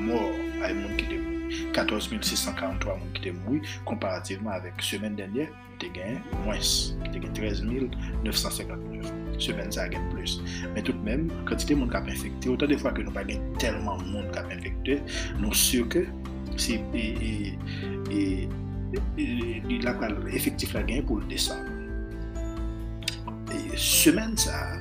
mor 0.05 0.29
ay 0.65 0.73
moun 0.77 0.97
ki 0.99 1.05
te 1.09 1.17
moui. 1.19 1.33
14643 1.75 2.99
moun 3.01 3.13
ki 3.17 3.21
te 3.27 3.31
moui, 3.45 3.59
komparativeman 3.89 4.53
avèk 4.59 4.77
semen 4.85 5.13
denye, 5.19 5.45
te 5.83 5.87
gen 5.97 6.13
mwens, 6.45 6.69
te 7.09 7.17
gen 7.19 7.33
13959. 7.37 9.13
Semen 9.43 9.69
sa 9.75 9.83
gen 9.91 10.05
plus. 10.13 10.33
Men 10.77 10.83
tout 10.87 10.99
mèm, 11.07 11.21
kantite 11.49 11.75
moun 11.79 11.91
kap 11.93 12.05
infekte, 12.11 12.47
otan 12.53 12.69
de 12.73 12.77
fwa 12.81 12.91
ke 12.95 13.01
nou 13.07 13.15
pa 13.15 13.23
gen 13.29 13.41
telman 13.63 13.99
moun 14.13 14.27
kap 14.37 14.47
infekte, 14.55 14.95
nou 15.41 15.53
syo 15.57 15.83
ke 15.93 16.03
si 16.61 16.73
e, 16.95 16.97
e, 18.15 18.17
e, 19.19 19.23
la 19.83 19.93
pral 19.99 20.15
efektif 20.31 20.69
la 20.77 20.83
gen 20.87 21.03
pou 21.09 21.17
l 21.19 21.25
desan. 21.33 21.74
Semaine 23.77 24.37
ça, 24.37 24.79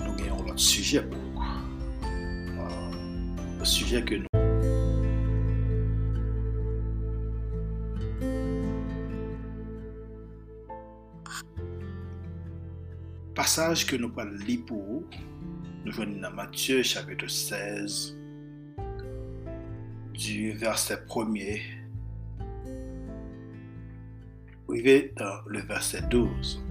nous 0.00 0.24
avons 0.24 0.42
l'autre 0.42 0.58
sujet 0.58 1.02
pour 1.02 1.42
euh, 1.42 2.90
le 3.58 3.64
sujet 3.64 4.02
que 4.02 4.16
nous 4.16 4.28
passage 13.34 13.86
que 13.86 13.96
nous 13.96 14.12
allons 14.18 14.32
lire 14.46 14.60
pour 14.66 14.82
vous, 14.82 15.06
nous 15.84 15.92
venons 15.92 16.20
dans 16.20 16.30
Matthieu 16.32 16.82
chapitre 16.82 17.28
16, 17.28 18.18
du 20.12 20.52
verset 20.52 20.98
1er, 21.08 21.62
arrivé 24.68 25.12
dans 25.16 25.40
le 25.46 25.60
verset 25.60 26.02
12. 26.10 26.67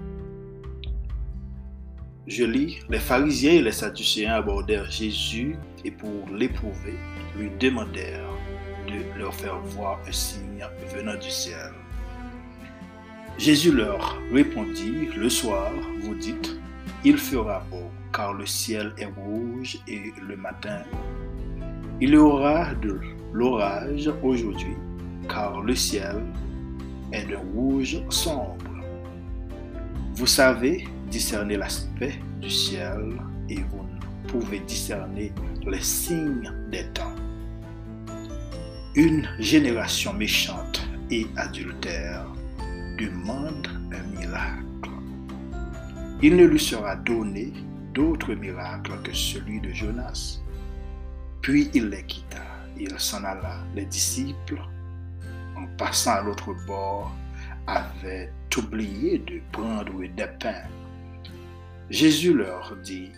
Je 2.27 2.43
lis, 2.43 2.79
les 2.89 2.99
pharisiens 2.99 3.53
et 3.53 3.61
les 3.61 3.71
sadducéens 3.71 4.33
abordèrent 4.33 4.91
Jésus 4.91 5.55
et 5.85 5.91
pour 5.91 6.27
l'éprouver, 6.29 6.95
lui 7.37 7.49
demandèrent 7.57 8.33
de 8.85 9.17
leur 9.17 9.33
faire 9.33 9.57
voir 9.61 9.97
un 10.05 10.11
signe 10.11 10.65
venant 10.93 11.15
du 11.15 11.29
ciel. 11.29 11.71
Jésus 13.37 13.71
leur 13.71 14.17
répondit, 14.33 15.07
le 15.15 15.29
soir, 15.29 15.71
vous 16.01 16.15
dites, 16.15 16.59
il 17.05 17.17
fera 17.17 17.63
beau, 17.71 17.89
car 18.11 18.33
le 18.33 18.45
ciel 18.45 18.93
est 18.97 19.05
rouge 19.05 19.77
et 19.87 20.11
le 20.21 20.35
matin. 20.35 20.83
Il 22.01 22.09
y 22.09 22.17
aura 22.17 22.75
de 22.75 22.99
l'orage 23.31 24.11
aujourd'hui, 24.21 24.75
car 25.29 25.61
le 25.61 25.75
ciel 25.75 26.21
est 27.13 27.25
d'un 27.25 27.39
rouge 27.53 28.01
sombre. 28.09 28.57
Vous 30.13 30.27
savez 30.27 30.87
discerner 31.09 31.57
l'aspect 31.57 32.19
du 32.41 32.49
ciel 32.49 33.19
et 33.49 33.55
vous 33.55 33.85
pouvez 34.27 34.59
discerner 34.59 35.31
les 35.65 35.81
signes 35.81 36.51
des 36.69 36.85
temps. 36.93 37.15
Une 38.95 39.27
génération 39.39 40.13
méchante 40.13 40.87
et 41.11 41.27
adultère 41.35 42.25
demande 42.99 43.67
un 43.93 44.19
miracle. 44.19 44.63
Il 46.21 46.35
ne 46.35 46.45
lui 46.45 46.59
sera 46.59 46.95
donné 46.95 47.53
d'autre 47.93 48.33
miracle 48.33 48.91
que 49.03 49.13
celui 49.13 49.61
de 49.61 49.71
Jonas. 49.71 50.39
Puis 51.41 51.69
il 51.73 51.89
les 51.89 52.03
quitta 52.03 52.57
il 52.79 52.99
s'en 52.99 53.23
alla. 53.23 53.57
Les 53.75 53.85
disciples, 53.85 54.61
en 55.55 55.65
passant 55.77 56.15
à 56.15 56.21
l'autre 56.21 56.53
bord, 56.65 57.11
avaient 57.65 58.31
oublié 58.57 59.19
de 59.19 59.41
prendre 59.51 59.99
des 60.01 60.27
pains. 60.39 60.67
Jésus 61.89 62.33
leur 62.33 62.75
dit, 62.83 63.11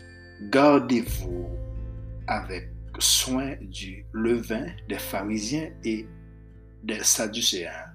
gardez-vous 0.52 1.50
avec 2.28 2.70
soin 3.00 3.56
du 3.62 4.06
levain 4.14 4.68
des 4.88 5.00
pharisiens 5.00 5.70
et 5.84 6.08
des 6.84 7.04
sadducéens. 7.04 7.94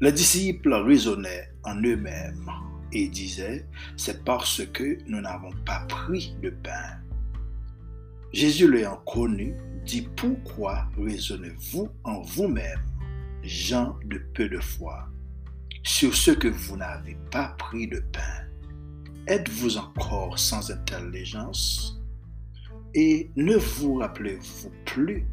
Les 0.00 0.12
disciples 0.12 0.72
raisonnaient 0.72 1.50
en 1.64 1.76
eux-mêmes 1.82 2.50
et 2.92 3.08
disaient, 3.08 3.66
c'est 3.96 4.24
parce 4.24 4.64
que 4.72 4.98
nous 5.06 5.20
n'avons 5.20 5.52
pas 5.66 5.80
pris 5.88 6.34
de 6.42 6.50
pain. 6.50 6.98
Jésus 8.32 8.70
l'ayant 8.70 9.02
connu, 9.04 9.54
dit, 9.84 10.08
pourquoi 10.16 10.88
raisonnez-vous 10.96 11.88
en 12.04 12.22
vous-même, 12.22 12.80
gens 13.42 13.96
de 14.06 14.18
peu 14.34 14.48
de 14.48 14.58
foi, 14.58 15.08
sur 15.82 16.14
ce 16.14 16.30
que 16.30 16.48
vous 16.48 16.76
n'avez 16.76 17.18
pas 17.30 17.54
pris 17.58 17.86
de 17.86 18.00
pain? 18.12 18.51
Êtes-vous 19.28 19.78
encore 19.78 20.36
sans 20.36 20.68
intelligence? 20.72 22.02
Et 22.92 23.30
ne 23.36 23.54
vous 23.54 23.94
rappelez-vous 23.94 24.72
plus 24.84 25.24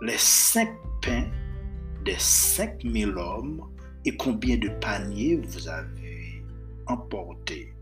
les 0.00 0.16
cinq 0.16 0.70
pains 1.02 1.28
des 2.04 2.18
cinq 2.18 2.84
mille 2.84 3.16
hommes 3.16 3.68
et 4.04 4.16
combien 4.16 4.56
de 4.58 4.68
paniers 4.80 5.34
vous 5.34 5.66
avez 5.66 6.44
emportés? 6.86 7.74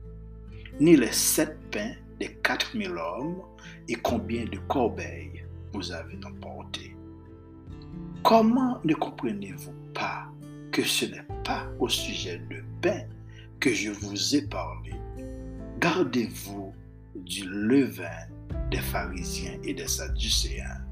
Ni 0.81 0.97
les 0.97 1.13
sept 1.13 1.59
pains 1.71 1.93
des 2.19 2.33
quatre 2.43 2.75
mille 2.75 2.97
hommes 2.97 3.43
et 3.87 3.97
combien 3.97 4.47
de 4.47 4.57
corbeilles 4.67 5.45
vous 5.75 5.93
avez 5.93 6.19
emportés? 6.25 6.97
Comment 8.25 8.81
ne 8.83 8.95
comprenez-vous 8.95 9.75
pas 9.93 10.27
que 10.73 10.83
ce 10.83 11.05
n'est 11.05 11.27
pas 11.45 11.67
au 11.79 11.89
sujet 11.91 12.39
de 12.51 12.65
pain 12.81 13.03
que 13.61 13.75
je 13.75 13.91
vous 13.91 14.35
ai 14.35 14.43
parlé? 14.49 14.95
Gardez-vous 15.79 16.75
du 17.15 17.49
levain 17.49 18.27
des 18.69 18.79
pharisiens 18.81 19.57
et 19.63 19.75
des 19.75 19.87
sadducéens. 19.87 20.83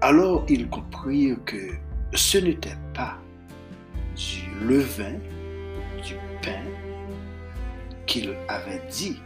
Alors 0.00 0.46
ils 0.48 0.68
comprirent 0.70 1.44
que 1.44 1.74
ce 2.14 2.38
n'était 2.38 2.78
pas 2.94 3.18
du 4.16 4.66
levain, 4.66 5.18
du 6.02 6.14
pain 6.42 6.64
qu'il 8.06 8.34
avait 8.48 8.82
dit 8.90 9.20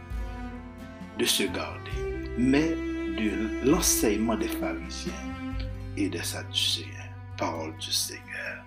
de 1.19 1.23
se 1.23 1.43
garder, 1.43 2.35
mais 2.37 2.75
de 3.17 3.69
l'enseignement 3.69 4.35
des 4.35 4.49
pharisiens 4.49 5.13
et 5.95 6.09
des 6.09 6.23
sadducéens. 6.23 6.89
Parole 7.37 7.75
du 7.77 7.91
Seigneur. 7.91 8.65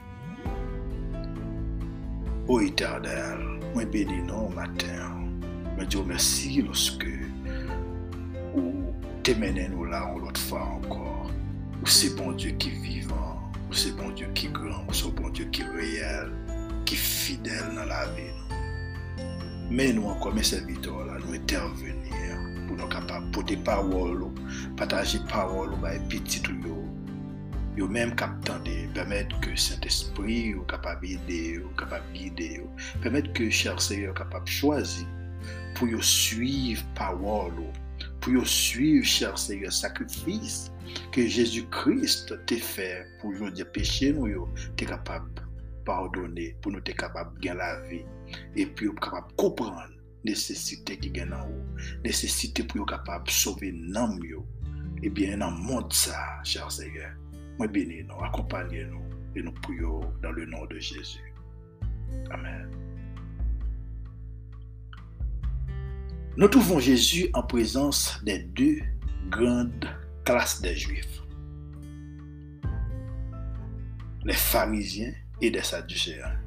Ô 2.46 2.60
éternel, 2.60 3.60
moi 3.74 3.84
bénis 3.84 4.22
nous 4.22 4.48
matin. 4.48 5.27
Mwen 5.78 5.86
diyo 5.86 6.00
mersi 6.02 6.56
loske 6.66 7.12
ou 8.58 8.90
te 9.22 9.30
menen 9.38 9.68
nou 9.70 9.84
la 9.86 10.00
ou 10.08 10.18
lot 10.24 10.38
fwa 10.48 10.58
ankor. 10.74 11.28
Ou 11.78 11.86
se 11.86 12.08
bon 12.18 12.32
Diyo 12.34 12.56
ki 12.58 12.72
vivan, 12.82 13.36
ou 13.68 13.76
se 13.78 13.92
bon 13.94 14.10
Diyo 14.18 14.26
ki 14.34 14.48
gran, 14.56 14.80
ou 14.88 14.96
se 14.98 15.06
bon 15.14 15.30
Diyo 15.30 15.46
ki 15.54 15.62
reyel, 15.76 16.32
ki 16.82 16.98
fidel 16.98 17.68
nan 17.76 17.86
la 17.92 18.00
vi 18.16 18.24
nou. 18.26 18.58
Men 19.70 19.94
nou 20.00 20.10
ankor 20.10 20.34
men 20.34 20.48
se 20.48 20.58
vitor 20.64 21.04
la 21.06 21.20
nou 21.20 21.36
intervenir 21.38 22.32
pou 22.64 22.74
nou 22.74 22.90
kapap 22.90 23.28
pote 23.36 23.54
parol 23.68 24.24
ou, 24.26 24.48
pataje 24.80 25.20
parol 25.30 25.76
ou 25.76 25.82
bay 25.84 26.00
piti 26.10 26.42
tou 26.42 26.58
yo. 26.66 26.80
Yo 27.78 27.86
menm 27.86 28.16
kap 28.18 28.34
tande, 28.48 28.74
pemet 28.98 29.30
ke 29.46 29.54
Saint-Esprit 29.54 30.58
ou 30.58 30.66
kapap 30.74 31.06
ide 31.06 31.60
ou, 31.62 31.70
kapap 31.78 32.02
guide 32.16 32.64
ou, 32.64 32.74
pemet 33.06 33.30
ke 33.38 33.46
chèr 33.54 33.78
seye 33.78 34.10
ou 34.10 34.18
kapap 34.18 34.50
chwazi 34.50 35.06
pour 35.74 35.88
yo 35.88 36.00
suivre 36.00 36.82
parole 36.94 37.52
pour 38.20 38.46
suivre 38.46 39.04
cher 39.04 39.38
Seigneur 39.38 39.72
sacrifice 39.72 40.72
que 41.12 41.26
Jésus-Christ 41.26 42.34
t'a 42.46 42.56
fait 42.56 43.06
pour 43.20 43.32
nous 43.32 43.50
dire 43.50 43.70
péché 43.70 44.12
nous 44.12 44.28
yo 44.28 44.48
t'es 44.76 44.86
capable 44.86 45.30
pardonner 45.84 46.56
pour 46.60 46.72
nous 46.72 46.80
t'es 46.80 46.94
capable 46.94 47.38
de 47.40 47.50
la 47.50 47.80
vie 47.88 48.04
et 48.56 48.66
puis 48.66 48.88
capable 49.00 49.32
comprendre 49.36 49.94
nécessité 50.24 50.98
qui 50.98 51.10
gagne 51.10 51.32
en 51.32 51.46
haut 51.48 51.64
nécessité 52.04 52.62
pour 52.62 52.82
être 52.82 52.90
capable 52.90 53.30
sauver 53.30 53.72
l'âme 53.72 54.20
et 54.24 55.06
eh 55.06 55.10
bien 55.10 55.38
dans 55.38 55.50
monde 55.50 55.92
cher 55.92 56.70
Seigneur 56.70 57.12
moi 57.58 57.66
bénis 57.66 58.04
nous, 58.04 58.24
accompagnez-nous 58.24 59.02
et 59.34 59.42
nous 59.42 59.52
prions 59.52 60.00
dans 60.22 60.30
le 60.30 60.46
nom 60.46 60.64
de 60.66 60.78
Jésus. 60.78 61.34
Amen. 62.30 62.87
Nous 66.38 66.46
trouvons 66.46 66.78
Jésus 66.78 67.28
en 67.34 67.42
présence 67.42 68.20
des 68.22 68.38
deux 68.38 68.78
grandes 69.28 69.86
classes 70.24 70.62
des 70.62 70.76
Juifs, 70.76 71.20
les 74.24 74.34
pharisiens 74.34 75.12
et 75.40 75.50
les 75.50 75.64
sadducéens. 75.64 76.38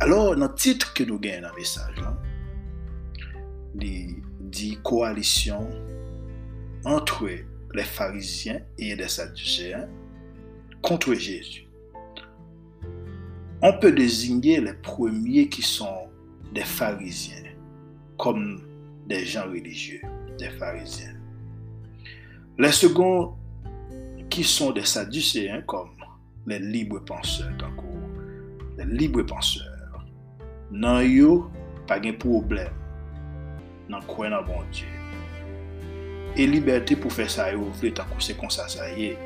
Alors, 0.00 0.34
dans 0.34 0.48
le 0.48 0.54
titre 0.56 0.92
que 0.94 1.04
nous 1.04 1.20
gagnons 1.20 1.42
dans 1.42 1.50
le 1.50 1.60
message, 1.60 1.94
il 3.80 4.16
dit 4.40 4.80
coalition 4.82 5.70
entre 6.84 7.28
les 7.72 7.84
pharisiens 7.84 8.62
et 8.78 8.96
les 8.96 9.06
sadducéens 9.06 9.88
contre 10.82 11.14
Jésus. 11.14 11.68
On 13.62 13.78
peut 13.78 13.92
désigner 13.92 14.60
les 14.60 14.74
premiers 14.74 15.48
qui 15.48 15.62
sont 15.62 16.08
des 16.52 16.64
pharisiens 16.64 17.49
comme 18.20 18.60
des 19.06 19.24
gens 19.24 19.44
religieux, 19.44 20.02
des 20.38 20.50
pharisiens. 20.50 21.16
Les 22.58 22.70
seconds 22.72 23.34
qui 24.28 24.44
sont 24.44 24.72
des 24.72 24.84
sadducéens 24.84 25.62
comme 25.62 25.90
les 26.46 26.58
libres 26.58 27.00
penseurs, 27.00 27.50
les 28.76 28.84
libres 28.84 29.22
penseurs. 29.22 30.04
Non 30.70 31.00
yo, 31.00 31.50
pas 31.86 31.98
de 31.98 32.12
problème. 32.12 32.72
Dans 33.88 34.02
quoi 34.02 34.28
bon 34.42 34.62
Dieu 34.70 34.86
et 36.36 36.46
liberté 36.46 36.94
pour 36.94 37.12
faire 37.12 37.30
ça 37.30 37.52
et 37.52 37.56
ouvrir 37.56 37.94
tant 37.94 38.04
c'est 38.18 38.36
comme 38.36 38.50
ça, 38.50 38.68
ça 38.68 38.92
y 38.92 39.06
est. 39.06 39.18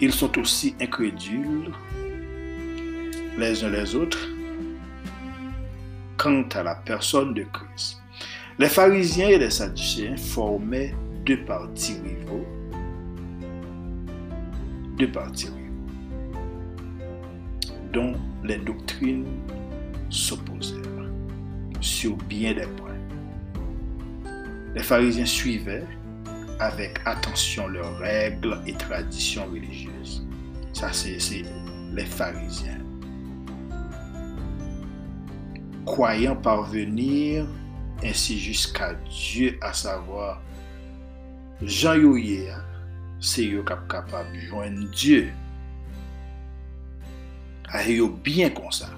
Ils 0.00 0.12
sont 0.12 0.38
aussi 0.38 0.74
incrédules 0.80 1.72
les 3.38 3.64
uns 3.64 3.70
les 3.70 3.94
autres 3.94 4.28
quant 6.18 6.44
à 6.54 6.62
la 6.62 6.74
personne 6.74 7.32
de 7.32 7.44
Christ. 7.44 8.01
Les 8.58 8.68
pharisiens 8.68 9.28
et 9.28 9.38
les 9.38 9.50
sadducéens 9.50 10.16
formaient 10.16 10.94
deux 11.24 11.42
partis 11.44 11.96
rivaux. 12.04 12.46
Deux 14.98 15.10
partis 15.10 15.46
rivaux 15.46 15.62
dont 17.92 18.14
les 18.44 18.58
doctrines 18.58 19.26
s'opposèrent 20.10 20.80
sur 21.80 22.16
bien 22.16 22.54
des 22.54 22.66
points. 22.66 22.90
Les 24.74 24.82
pharisiens 24.82 25.26
suivaient 25.26 25.86
avec 26.58 27.00
attention 27.04 27.68
leurs 27.68 27.98
règles 27.98 28.58
et 28.66 28.72
traditions 28.72 29.44
religieuses. 29.46 30.26
Ça, 30.72 30.90
c'est 30.92 31.18
les 31.92 32.04
pharisiens. 32.04 32.78
Croyant 35.84 36.36
parvenir 36.36 37.46
ainsi 38.02 38.38
jusqu'à 38.38 38.94
Dieu, 39.08 39.58
à 39.60 39.72
savoir, 39.72 40.40
jan 41.62 41.94
yo 41.94 42.16
ye 42.16 42.50
a, 42.50 42.58
se 43.22 43.44
yo 43.46 43.62
kap 43.66 43.84
kapab 43.90 44.26
jwen 44.48 44.88
Diyo. 44.90 45.28
A 47.72 47.84
yo 47.88 48.08
byen 48.24 48.52
kon 48.56 48.72
sa. 48.74 48.90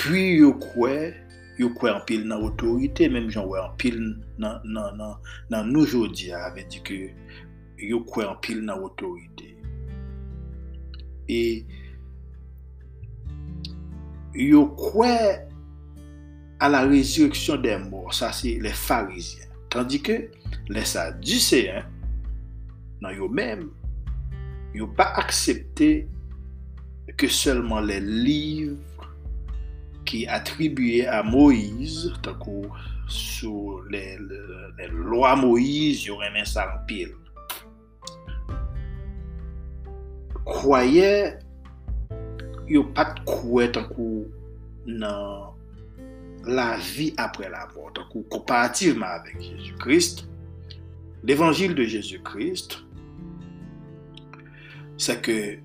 Pwi 0.00 0.40
yo 0.40 0.54
kwe, 0.58 1.12
yo 1.60 1.68
kwe 1.76 1.92
anpil 1.92 2.24
nan 2.28 2.46
otorite, 2.48 3.10
menm 3.12 3.28
jan 3.30 3.46
wè 3.50 3.60
anpil 3.66 4.00
nan, 4.40 4.64
nan, 4.64 4.96
nan, 4.96 5.18
nan 5.52 5.68
nou 5.70 5.84
jodi 5.86 6.32
a, 6.32 6.46
avè 6.48 6.64
di 6.72 6.80
ke 6.86 7.02
yo 7.84 8.00
kwe 8.08 8.24
anpil 8.30 8.64
nan 8.64 8.80
otorite. 8.88 9.52
E 11.30 11.42
yo 14.34 14.64
kwe 14.78 15.49
à 16.60 16.68
la 16.68 16.82
résurrection 16.82 17.56
des 17.56 17.76
morts. 17.78 18.14
Ça, 18.14 18.32
c'est 18.32 18.58
les 18.60 18.72
pharisiens. 18.72 19.46
Tandis 19.70 20.02
que 20.02 20.30
les 20.68 20.84
sadducéens, 20.84 21.84
non, 23.00 23.08
dans 23.10 23.26
eux-mêmes, 23.26 23.70
ils 24.74 24.80
n'ont 24.80 24.88
pas 24.88 25.12
accepté 25.16 26.06
que 27.16 27.26
seulement 27.26 27.80
les 27.80 28.00
livres 28.00 28.78
qui 30.04 30.26
attribuaient 30.26 31.06
à 31.06 31.22
Moïse, 31.22 32.12
tant 32.22 32.36
sous 33.06 33.80
les, 33.90 34.18
les, 34.78 34.86
lois 34.88 35.34
Moïse, 35.34 36.04
ils 36.04 36.10
auraient 36.10 36.32
mis 36.32 36.46
ça 36.46 36.74
en 36.74 36.86
pile. 36.86 37.14
Croyaient, 40.44 41.38
ils 42.68 42.76
n'ont 42.76 42.92
pas 42.92 43.12
de 43.12 43.20
couette 43.20 43.76
en 43.76 43.84
coup, 43.84 44.26
non. 44.86 45.49
la 46.44 46.76
vie 46.76 47.14
après 47.16 47.48
la 47.48 47.68
mort. 47.74 47.92
Donc, 47.92 48.28
comparativement 48.28 49.06
avec 49.06 49.40
Jésus-Christ, 49.40 50.28
l'évangile 51.22 51.74
de 51.74 51.84
Jésus-Christ, 51.84 52.78
c'est 54.96 55.22
que 55.22 55.58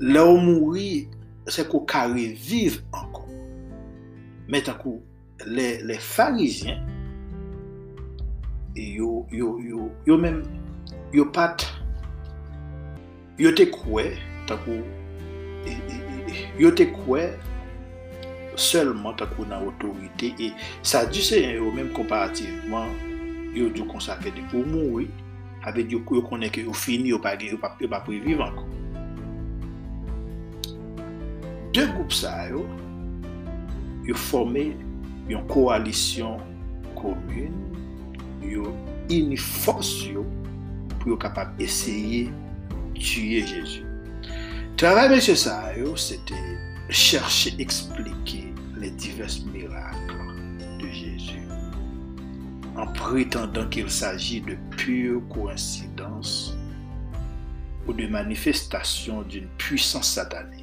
là 0.00 0.26
où 0.26 0.36
mourir, 0.36 1.08
c'est 1.46 1.68
qu'au 1.68 1.80
carré 1.80 2.32
vivre 2.32 2.80
encore. 2.92 3.28
Mais 4.48 4.62
d'un 4.62 4.74
coup, 4.74 5.02
les, 5.46 5.82
les 5.82 5.98
pharisiens, 5.98 6.84
yo, 8.74 9.26
yo, 9.30 9.58
yo, 9.60 9.90
yo 10.06 10.18
même, 10.18 10.42
yo 11.12 11.24
pat, 11.26 11.66
yo 13.38 13.52
te 13.52 13.64
koué, 13.64 14.16
d'un 14.46 14.56
coup, 14.58 14.82
yo 16.58 16.70
te 16.70 16.84
koué, 16.84 17.30
seulement 18.56 19.12
tant 19.12 19.26
qu'on 19.26 19.50
a 19.50 19.60
autorité, 19.62 20.34
et 20.38 20.52
ça 20.82 21.06
dit 21.06 21.22
c'est 21.22 21.58
même 21.60 21.90
comparativement, 21.90 22.86
yo 23.54 23.68
dit 23.68 23.84
qu'on 23.86 24.00
s'appelle 24.00 24.32
pour 24.50 24.66
mourir, 24.66 25.08
avec 25.62 25.86
du 25.86 25.98
coup, 26.00 26.16
yo 26.16 26.22
connaît 26.22 26.50
que 26.50 26.60
yo 26.60 26.72
fini, 26.72 27.10
yo 27.10 27.18
pas, 27.18 27.36
yo 27.36 27.58
pas, 27.58 27.76
yo 27.80 27.88
pas 27.88 28.04
vivre 28.08 28.44
encore. 28.44 28.66
Deux 31.72 31.86
groupes 31.88 32.12
ça, 32.12 32.48
yo, 32.48 32.66
yo 34.04 34.14
formé 34.14 34.76
une 35.28 35.46
coalition 35.46 36.38
commune, 36.94 37.52
yo 38.42 38.74
une 39.10 39.36
force 39.36 40.06
yo, 40.06 40.24
pour 40.98 41.10
yo 41.10 41.16
capable 41.16 41.62
essayer 41.62 42.30
tuer 42.94 43.46
Jésus. 43.46 43.84
Travail 44.76 45.14
M. 45.14 45.20
Sayo, 45.20 45.96
c'était 45.96 46.34
chercher, 46.90 47.54
expliquer 47.58 48.35
les 48.76 48.90
divers 48.90 49.30
miracles 49.52 50.16
de 50.78 50.88
Jésus, 50.88 51.48
en 52.76 52.86
prétendant 52.92 53.66
qu'il 53.68 53.90
s'agit 53.90 54.40
de 54.42 54.56
pure 54.76 55.22
coïncidence 55.28 56.56
ou 57.86 57.92
de 57.92 58.06
manifestation 58.06 59.22
d'une 59.22 59.48
puissance 59.56 60.10
satanique. 60.12 60.62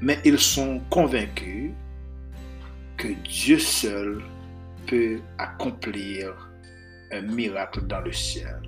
Mais 0.00 0.18
ils 0.24 0.38
sont 0.38 0.80
convaincus 0.90 1.70
que 2.96 3.08
Dieu 3.24 3.58
seul 3.58 4.22
peut 4.86 5.20
accomplir 5.38 6.50
un 7.12 7.22
miracle 7.22 7.86
dans 7.86 8.00
le 8.00 8.12
ciel. 8.12 8.60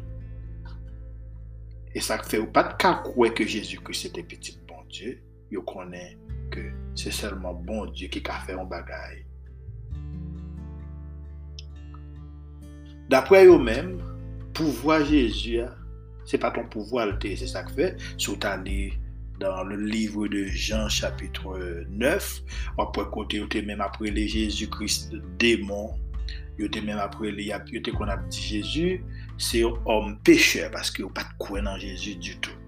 Et 1.94 2.00
ça 2.00 2.22
fait 2.22 2.44
pas 2.46 2.62
de 2.64 2.74
cas 2.74 3.02
que 3.34 3.46
Jésus-Christ 3.46 4.06
était 4.06 4.22
petit 4.22 4.58
bon 4.66 4.82
Dieu. 4.88 5.22
yo 5.54 5.62
konen 5.68 6.18
ke 6.54 6.68
se 6.98 7.12
selman 7.14 7.62
bon 7.66 7.88
Diyo 7.92 8.10
ki 8.12 8.22
ka 8.26 8.40
fe 8.44 8.56
yon 8.56 8.68
bagay. 8.70 9.22
Dapre 13.12 13.42
yo 13.44 13.58
men, 13.60 13.98
pouvoi 14.56 15.02
Jezu, 15.04 15.64
se 16.24 16.40
pa 16.40 16.50
ton 16.54 16.68
pouvoi 16.72 17.04
alte, 17.04 17.34
se 17.36 17.48
sa 17.50 17.64
kfe, 17.66 17.92
sou 18.16 18.38
tan 18.40 18.64
li 18.64 18.94
dan 19.42 19.66
le 19.68 19.76
livre 19.76 20.28
de 20.30 20.44
Jean 20.46 20.88
chapitre 20.88 21.58
9, 21.90 22.30
apre 22.80 23.04
kote 23.12 23.42
yo 23.42 23.50
te 23.50 23.60
men 23.66 23.82
apre 23.84 24.12
li 24.14 24.24
Jezu 24.30 24.70
Christ 24.72 25.12
demon, 25.42 25.92
yo 26.56 26.70
te 26.72 26.80
men 26.86 27.02
apre 27.02 27.34
li 27.34 27.50
yo 27.50 27.82
te 27.84 27.92
kon 27.92 28.12
ap 28.14 28.24
di 28.32 28.46
Jezu, 28.54 28.88
se 29.36 29.64
yo 29.66 29.74
om 29.90 30.14
peche, 30.24 30.64
paske 30.72 31.04
yo 31.04 31.12
pat 31.12 31.34
kwen 31.42 31.68
nan 31.68 31.80
Jezu 31.82 32.16
du 32.22 32.38
tout. 32.40 32.63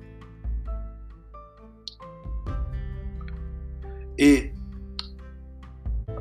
Et 4.18 4.52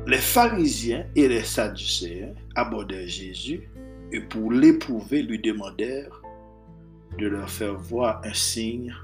les 0.06 0.18
pharisiens 0.18 1.06
et 1.14 1.28
les 1.28 1.42
sadducéens 1.42 2.34
abordèrent 2.54 3.08
Jésus 3.08 3.68
et 4.12 4.20
pour 4.20 4.52
l'éprouver 4.52 5.22
lui 5.22 5.38
demandèrent 5.38 6.22
de 7.18 7.26
leur 7.26 7.50
faire 7.50 7.74
voir 7.74 8.20
un 8.24 8.34
signe 8.34 8.94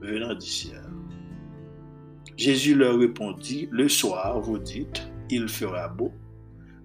venant 0.00 0.34
du 0.34 0.46
ciel. 0.46 0.82
Jésus 2.36 2.74
leur 2.74 2.98
répondit, 2.98 3.68
le 3.72 3.88
soir, 3.88 4.40
vous 4.40 4.58
dites, 4.58 5.08
il 5.28 5.48
fera 5.48 5.88
beau, 5.88 6.12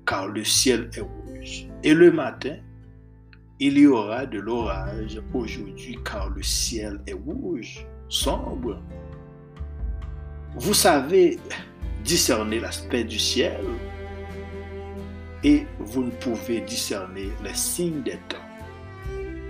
car 0.06 0.28
le 0.28 0.44
ciel 0.44 0.90
est 0.96 1.02
rouge. 1.02 1.68
Et 1.84 1.94
le 1.94 2.12
matin, 2.12 2.56
il 3.60 3.78
y 3.78 3.86
aura 3.86 4.26
de 4.26 4.40
l'orage 4.40 5.22
aujourd'hui, 5.34 6.00
car 6.04 6.30
le 6.32 6.42
ciel 6.42 7.00
est 7.06 7.14
rouge, 7.14 7.86
sombre. 8.10 8.82
Vous 10.56 10.76
savez 10.76 11.40
discerner 12.04 12.60
l'aspect 12.60 13.04
du 13.04 13.18
ciel 13.18 13.60
et 15.44 15.66
vous 15.80 16.04
ne 16.04 16.12
pouvez 16.12 16.62
discerner 16.62 17.30
les 17.44 17.56
signes 17.56 18.04
des 18.04 18.20
temps. 18.30 18.38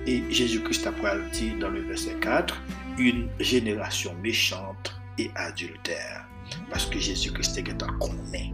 Et 0.08 0.24
Jésus-Christ 0.30 0.88
après 0.88 1.18
dit 1.34 1.54
dans 1.60 1.70
le 1.70 1.82
verset 1.82 2.16
4, 2.22 2.62
une 2.98 3.28
génération 3.40 4.14
méchante 4.22 4.96
et 5.18 5.30
adultère. 5.36 6.26
Parce 6.70 6.86
que 6.86 7.00
Jésus-Christ 7.00 7.58
est 7.58 7.84
un 7.84 7.94
connaît. 8.00 8.54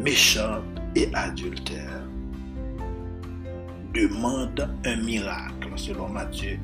Méchante 0.00 0.64
et 0.96 1.08
adultère 1.14 2.02
demande 3.92 4.68
un 4.84 4.96
miracle, 4.96 5.68
selon 5.76 6.08
Matthieu 6.08 6.58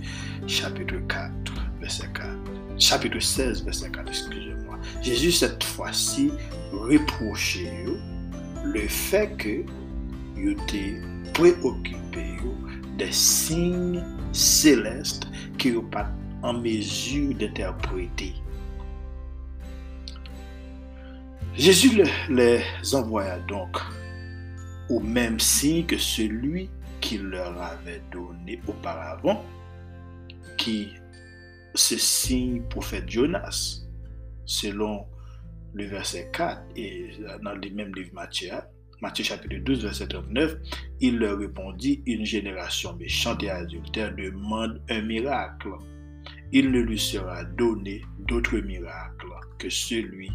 chapitre 0.46 0.96
4, 1.06 1.30
verset 1.80 2.09
4. 2.14 2.60
Chapitre 2.80 3.20
16, 3.20 3.64
verset 3.64 3.90
4, 3.90 4.08
excusez-moi. 4.08 4.78
Jésus, 5.02 5.32
cette 5.32 5.62
fois-ci, 5.62 6.32
reprochait 6.72 7.84
le 8.64 8.88
fait 8.88 9.36
que 9.36 9.64
il 10.38 10.52
était 10.52 10.98
préoccupé 11.34 12.38
des 12.96 13.12
signes 13.12 14.02
célestes 14.32 15.26
qui 15.58 15.72
n'ont 15.72 15.82
pas 15.82 16.10
en 16.42 16.54
mesure 16.54 17.34
d'interpréter. 17.34 18.34
Jésus 21.54 22.02
les 22.30 22.62
envoya 22.94 23.38
donc 23.40 23.76
au 24.88 25.00
même 25.00 25.38
signe 25.38 25.84
que 25.84 25.98
celui 25.98 26.70
qu'il 27.02 27.24
leur 27.24 27.60
avait 27.60 28.00
donné 28.10 28.58
auparavant, 28.66 29.44
qui 30.56 30.88
ce 31.74 31.96
signe 31.96 32.62
prophète 32.62 33.09
Jonas, 33.09 33.83
selon 34.44 35.06
le 35.74 35.87
verset 35.87 36.30
4 36.33 36.62
et 36.76 37.11
dans 37.42 37.54
le 37.54 37.70
même 37.70 37.94
livre 37.94 38.11
Matthieu, 38.12 38.50
Matthieu 39.00 39.24
chapitre 39.24 39.56
12, 39.56 39.85
verset 39.85 40.09
39, 40.09 40.56
il 41.00 41.18
leur 41.18 41.38
répondit, 41.38 42.02
une 42.04 42.24
génération 42.24 42.94
méchante 42.96 43.42
et 43.42 43.48
adultère 43.48 44.14
demande 44.14 44.83
un 44.90 45.00
miracle. 45.00 45.70
Il 46.52 46.70
ne 46.70 46.80
lui 46.80 46.98
sera 46.98 47.44
donné 47.44 48.02
d'autre 48.18 48.59
miracle 48.59 49.26
que 49.59 49.70
celui 49.70 50.30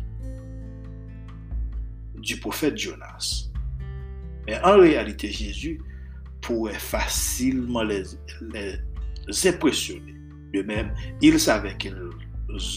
du 2.16 2.40
prophète 2.40 2.76
Jonas. 2.76 3.52
Mais 4.48 4.60
en 4.64 4.80
réalité, 4.80 5.30
Jésus 5.30 5.80
pourrait 6.42 6.74
facilement 6.74 7.84
les, 7.84 8.04
les 8.52 9.48
impressionner. 9.48 10.15
De 10.56 10.62
même, 10.62 10.94
il 11.22 11.38
savait 11.38 11.76
qu'ils 11.76 11.98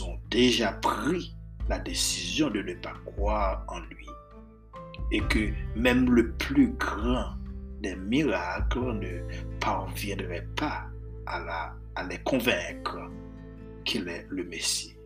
ont 0.03 0.19
déjà 0.33 0.73
pris 0.73 1.37
la 1.69 1.79
décision 1.79 2.51
de 2.51 2.61
ne 2.61 2.75
pas 2.75 2.95
croire 3.07 3.65
en 3.69 3.79
lui 3.79 4.09
et 5.13 5.21
que 5.21 5.51
même 5.77 6.13
le 6.13 6.33
plus 6.33 6.73
grand 6.73 7.35
des 7.81 7.95
miracles 7.95 8.95
ne 8.95 9.23
parviendrait 9.61 10.49
pas 10.57 10.87
à, 11.27 11.39
la, 11.95 12.09
les 12.09 12.19
convaincre 12.19 12.99
qu'il 13.85 14.09
est 14.09 14.27
le 14.29 14.43
Messie. 14.43 14.97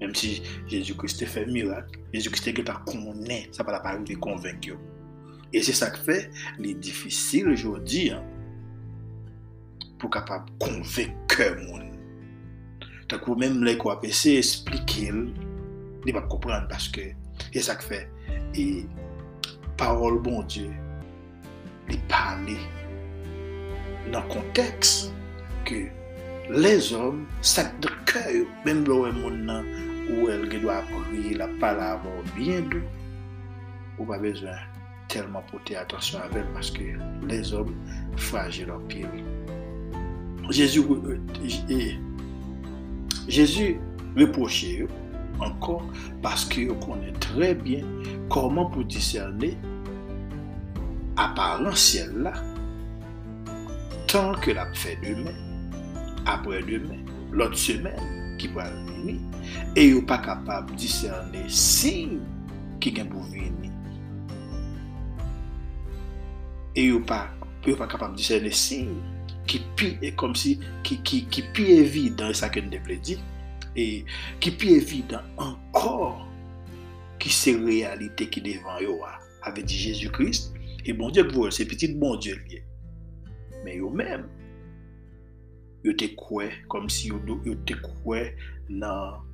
Même 0.00 0.14
si 0.14 0.40
Jésus-Christ 0.68 1.26
fait 1.26 1.46
miracle, 1.46 1.98
Jésus-Christ 2.14 2.46
est 2.46 2.64
connaît, 2.86 3.48
ça 3.50 3.64
ne 3.64 3.70
va 3.70 3.80
pas 3.80 3.88
arriver 3.88 4.14
convaincre. 4.14 4.78
Et 5.52 5.62
c'est 5.62 5.72
ça 5.72 5.90
qui 5.90 6.00
fait 6.02 6.30
les 6.60 6.74
difficiles 6.74 7.48
aujourd'hui 7.48 8.12
hein, 8.12 8.22
pour 9.98 10.10
capable 10.10 10.48
convaincre 10.60 11.56
le 11.56 11.87
Takou 13.08 13.38
menm 13.40 13.62
lè 13.64 13.76
kwa 13.80 13.96
apese, 13.96 14.34
esplike 14.40 15.08
l, 15.12 15.22
li 16.04 16.14
pa 16.14 16.24
kompran, 16.28 16.66
paske, 16.68 17.10
e 17.48 17.62
sak 17.64 17.84
fe, 17.86 18.02
e 18.52 18.66
parol 19.80 20.18
bon 20.24 20.44
Diyo, 20.50 20.72
li 21.88 21.96
pale, 22.10 22.58
nan 24.12 24.26
konteks, 24.32 25.08
ke 25.68 25.86
les 26.52 26.92
om, 26.96 27.24
sak 27.40 27.72
de 27.84 27.92
kèy, 28.08 28.42
menm 28.66 28.84
lò 28.88 29.02
wè 29.06 29.14
moun 29.16 29.44
nan, 29.48 29.68
ou 30.08 30.28
el 30.32 30.44
ge 30.52 30.60
do 30.62 30.72
apri 30.72 31.36
la 31.36 31.48
palavon 31.62 32.20
bien 32.34 32.68
dou, 32.72 32.84
ou 33.98 34.08
pa 34.08 34.20
bezwen 34.20 34.56
telman 35.08 35.44
pote 35.48 35.76
atensyon 35.80 36.24
avèl 36.28 36.48
maske 36.54 36.92
les 37.28 37.52
om 37.56 37.72
fraje 38.28 38.68
lò 38.68 38.76
pye. 38.92 39.08
Jezou, 40.52 40.96
e, 41.68 41.80
Jezu 43.28 43.76
reproche 44.16 44.70
yo 44.80 44.86
ankon 45.44 45.90
paske 46.24 46.64
yo 46.64 46.74
konen 46.80 47.16
tre 47.22 47.52
bien 47.54 47.84
koman 48.32 48.70
pou 48.72 48.86
diserne 48.88 49.52
aparan 51.20 51.76
siel 51.76 52.14
la 52.24 52.32
tan 54.08 54.32
ke 54.40 54.56
la 54.56 54.64
fe 54.72 54.96
demen 55.02 55.36
apre 56.28 56.62
demen, 56.64 57.04
lot 57.32 57.56
semen 57.56 58.00
ki 58.40 58.50
pou 58.52 58.64
alveni 58.64 59.18
e 59.76 59.90
yo 59.90 60.00
pa 60.08 60.18
kapab 60.24 60.72
diserne 60.80 61.44
sin 61.52 62.18
ki 62.82 62.94
gen 62.96 63.12
pou 63.12 63.24
veni 63.28 63.68
e 66.78 66.88
yo 66.88 67.00
pa, 67.04 67.26
yo 67.66 67.76
pa 67.76 67.88
kapab 67.90 68.16
diserne 68.16 68.52
sin 68.54 68.96
ki 69.48 69.60
pi 69.78 69.92
e 70.04 70.12
kom 70.18 70.34
si, 70.38 70.56
ki, 70.86 71.00
ki, 71.06 71.22
ki 71.32 71.44
pi 71.56 71.68
evidant, 71.78 72.36
sa 72.36 72.50
ke 72.52 72.62
nou 72.62 72.72
deple 72.72 72.98
di, 73.04 73.18
e 73.78 74.04
ki 74.42 74.54
pi 74.60 74.74
evidant 74.76 75.40
ankor 75.42 76.20
ki 77.22 77.32
se 77.34 77.54
realite 77.58 78.28
ki 78.30 78.44
devan 78.44 78.82
yo 78.84 78.98
a. 79.06 79.16
Ave 79.48 79.62
di 79.62 79.78
Jezu 79.78 80.10
Christ, 80.12 80.52
e 80.84 80.92
bon 80.96 81.12
diek 81.14 81.30
vou, 81.32 81.48
se 81.54 81.66
petit 81.68 81.94
bon 81.98 82.18
diek 82.20 82.42
liye. 82.48 82.64
Men 83.64 83.78
yo 83.80 83.90
men, 83.94 84.26
yo 85.86 85.94
te 85.98 86.10
kwe, 86.18 86.50
kom 86.72 86.88
si 86.92 87.12
yo, 87.12 87.20
do, 87.26 87.38
yo 87.46 87.56
te 87.68 87.78
kwe 87.80 88.28
nan 88.68 89.24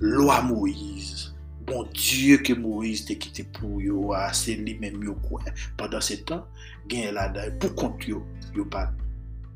lwa 0.00 0.40
Moïse, 0.48 1.30
bon 1.66 1.86
Diyo 1.96 2.38
ke 2.44 2.56
Moïse 2.58 3.06
te 3.08 3.16
kite 3.20 3.44
pou 3.56 3.80
yo 3.84 4.10
a, 4.16 4.28
se 4.36 4.56
li 4.58 4.76
menm 4.80 5.02
yo 5.06 5.16
kwen. 5.26 5.48
Pendan 5.80 6.04
se 6.04 6.20
tan, 6.28 6.44
gen 6.90 7.14
la 7.16 7.28
day 7.34 7.52
pou 7.60 7.76
kont 7.78 8.06
yo, 8.08 8.22
yo 8.56 8.66
pat, 8.72 8.94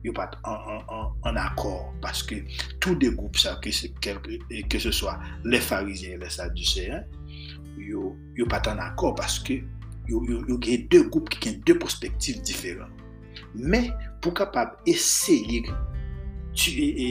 yo 0.05 0.15
pat 0.17 0.37
an, 0.49 0.67
an, 0.75 0.83
an, 0.97 1.13
an 1.31 1.41
akor. 1.45 1.89
Paske 2.05 2.43
tout 2.79 2.95
de 3.01 3.11
goup 3.15 3.39
sa, 3.41 3.57
ke 3.65 3.73
se, 3.75 3.93
kelke, 4.05 4.41
ke 4.71 4.83
se 4.83 4.93
swa 4.95 5.17
le 5.47 5.61
farizyen, 5.63 6.21
le 6.23 6.33
saduseyen, 6.33 7.07
yo, 7.81 8.13
yo 8.39 8.49
pat 8.51 8.69
an 8.73 8.83
akor 8.85 9.17
paske 9.19 9.63
yo, 10.11 10.21
yo 10.29 10.59
gen 10.63 10.87
de 10.93 11.05
goup 11.09 11.33
ki 11.33 11.41
gen 11.49 11.65
de 11.67 11.79
perspektiv 11.81 12.43
diferan. 12.47 12.93
Men, 13.55 13.91
pou 14.25 14.35
kapab 14.37 14.79
eseye 14.89 15.63
tu 16.55 16.71
e, 16.71 16.87
e 16.95 17.09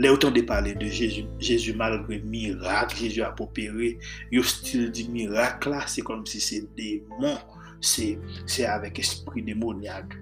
les 0.00 0.08
autant 0.08 0.30
de 0.30 0.40
parler 0.40 0.74
de 0.74 0.86
Jésus, 0.86 1.26
Jésus 1.38 1.74
malgré 1.74 2.20
miracle, 2.20 2.96
Jésus 2.96 3.20
a 3.20 3.34
opéré, 3.38 3.98
le 4.32 4.42
style 4.42 4.90
du 4.90 5.06
miracle 5.10 5.68
là, 5.68 5.84
c'est 5.86 6.00
comme 6.00 6.24
si 6.24 6.40
c'est 6.40 6.74
démon, 6.74 7.36
c'est, 7.82 8.18
c'est 8.46 8.64
avec 8.64 8.98
esprit 8.98 9.42
démoniaque 9.42 10.14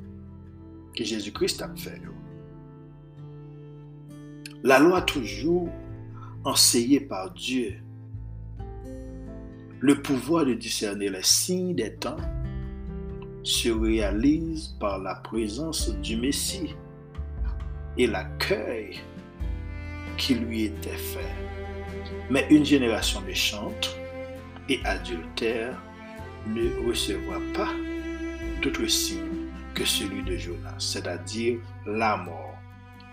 que 0.97 1.05
Jésus-Christ 1.05 1.63
a 1.63 1.73
fait. 1.77 2.03
La 4.65 4.81
loi 4.81 5.03
toujours 5.03 5.69
enseignée 6.43 6.99
par 6.99 7.33
Dieu, 7.35 7.77
le 9.79 10.03
pouvoir 10.03 10.45
de 10.45 10.55
discerner 10.55 11.09
les 11.09 11.23
signes 11.23 11.77
des 11.77 11.95
temps 11.95 12.17
se 13.45 13.69
réalise 13.69 14.75
par 14.81 14.99
la 14.99 15.15
présence 15.15 15.97
du 16.01 16.17
Messie 16.17 16.75
et 17.97 18.09
l'accueil 18.09 18.99
qui 20.19 20.35
lui 20.35 20.65
était 20.65 20.91
fait. 20.91 21.35
Mais 22.29 22.47
une 22.51 22.65
génération 22.65 23.23
méchante 23.23 23.97
et 24.69 24.81
adultère 24.85 25.81
ne 26.47 26.87
recevra 26.87 27.39
pas 27.55 27.71
d'autre 28.63 28.87
signe 28.87 29.49
que 29.75 29.85
celui 29.85 30.23
de 30.23 30.37
Jonas, 30.37 30.75
c'est-à-dire 30.79 31.59
la 31.87 32.17
mort 32.17 32.59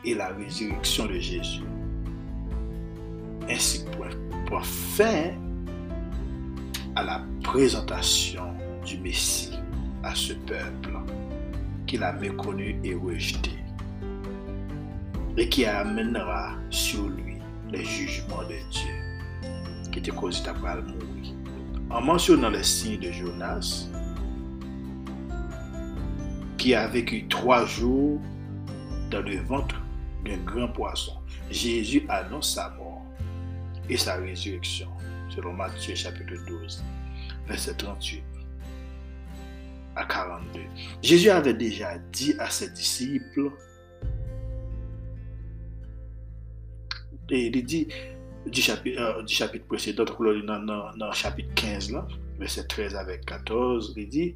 et 0.03 0.15
la 0.15 0.29
résurrection 0.29 1.05
de 1.05 1.19
Jésus. 1.19 1.63
Ainsi 3.49 3.85
pour 4.47 4.65
fin 4.65 5.31
à 6.95 7.03
la 7.03 7.23
présentation 7.43 8.53
du 8.85 8.97
Messie 8.97 9.51
à 10.03 10.15
ce 10.15 10.33
peuple 10.33 10.97
qu'il 11.85 12.03
a 12.03 12.13
méconnu 12.13 12.79
et 12.83 12.93
rejeté 12.93 13.64
et 15.37 15.49
qui 15.49 15.65
amènera 15.65 16.55
sur 16.69 17.07
lui 17.09 17.37
les 17.71 17.83
jugements 17.83 18.43
de 18.43 18.55
Dieu 18.71 19.05
qui 19.91 19.99
était 19.99 20.11
causé 20.11 20.47
à 20.47 20.53
mourir. 20.53 21.33
En 21.89 22.01
mentionnant 22.01 22.49
les 22.49 22.63
signes 22.63 22.99
de 22.99 23.11
Jonas, 23.11 23.87
qui 26.57 26.73
a 26.73 26.87
vécu 26.87 27.27
trois 27.27 27.65
jours 27.65 28.19
dans 29.11 29.21
le 29.21 29.37
ventre 29.43 29.81
d'un 30.25 30.37
grand 30.39 30.67
poisson. 30.67 31.13
Jésus 31.49 32.05
annonce 32.09 32.55
sa 32.55 32.71
mort 32.71 33.05
et 33.89 33.97
sa 33.97 34.15
résurrection, 34.15 34.89
selon 35.29 35.53
Matthieu 35.53 35.95
chapitre 35.95 36.33
12, 36.47 36.83
verset 37.47 37.75
38 37.75 38.23
à 39.95 40.05
42. 40.05 40.59
Jésus 41.01 41.29
avait 41.29 41.53
déjà 41.53 41.97
dit 42.11 42.35
à 42.39 42.49
ses 42.49 42.71
disciples, 42.71 43.51
et 47.29 47.47
il 47.47 47.65
dit 47.65 47.87
du 48.45 48.61
chapitre, 48.61 49.23
chapitre 49.27 49.65
précédent, 49.65 50.05
dans, 50.05 50.91
le 50.95 51.13
chapitre 51.13 51.53
15, 51.55 51.91
là, 51.91 52.07
verset 52.39 52.67
13 52.67 52.95
avec 52.95 53.25
14, 53.25 53.93
il 53.97 54.09
dit, 54.09 54.35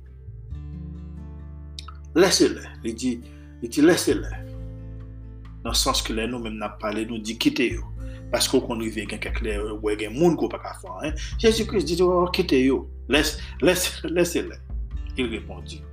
laissez-le. 2.15 2.61
Il 2.83 2.95
dit, 2.95 3.21
il 3.61 3.69
dit 3.69 3.81
laissez-le. 3.81 4.27
Dans 5.63 5.71
le 5.71 5.75
sens 5.75 6.01
que 6.01 6.13
nous-mêmes, 6.13 6.57
n'a 6.57 6.69
parlé, 6.69 7.05
nous 7.05 7.19
dit 7.19 7.37
quittez-le. 7.37 7.81
Parce 8.31 8.47
qu'on 8.47 8.61
connaît 8.61 8.89
quelqu'un 8.91 9.61
ou 9.81 9.89
un 9.89 10.09
monde 10.11 10.39
qui 10.39 10.47
pas 10.47 10.73
faire. 10.79 10.97
Hein. 11.01 11.13
Jésus-Christ 11.39 11.83
dit 11.83 12.01
oh, 12.01 12.27
quittez-le. 12.31 12.81
Laisse, 13.09 13.39
laisse, 13.61 14.01
laissez-le. 14.09 14.55
Il 15.17 15.25
répondit 15.27 15.83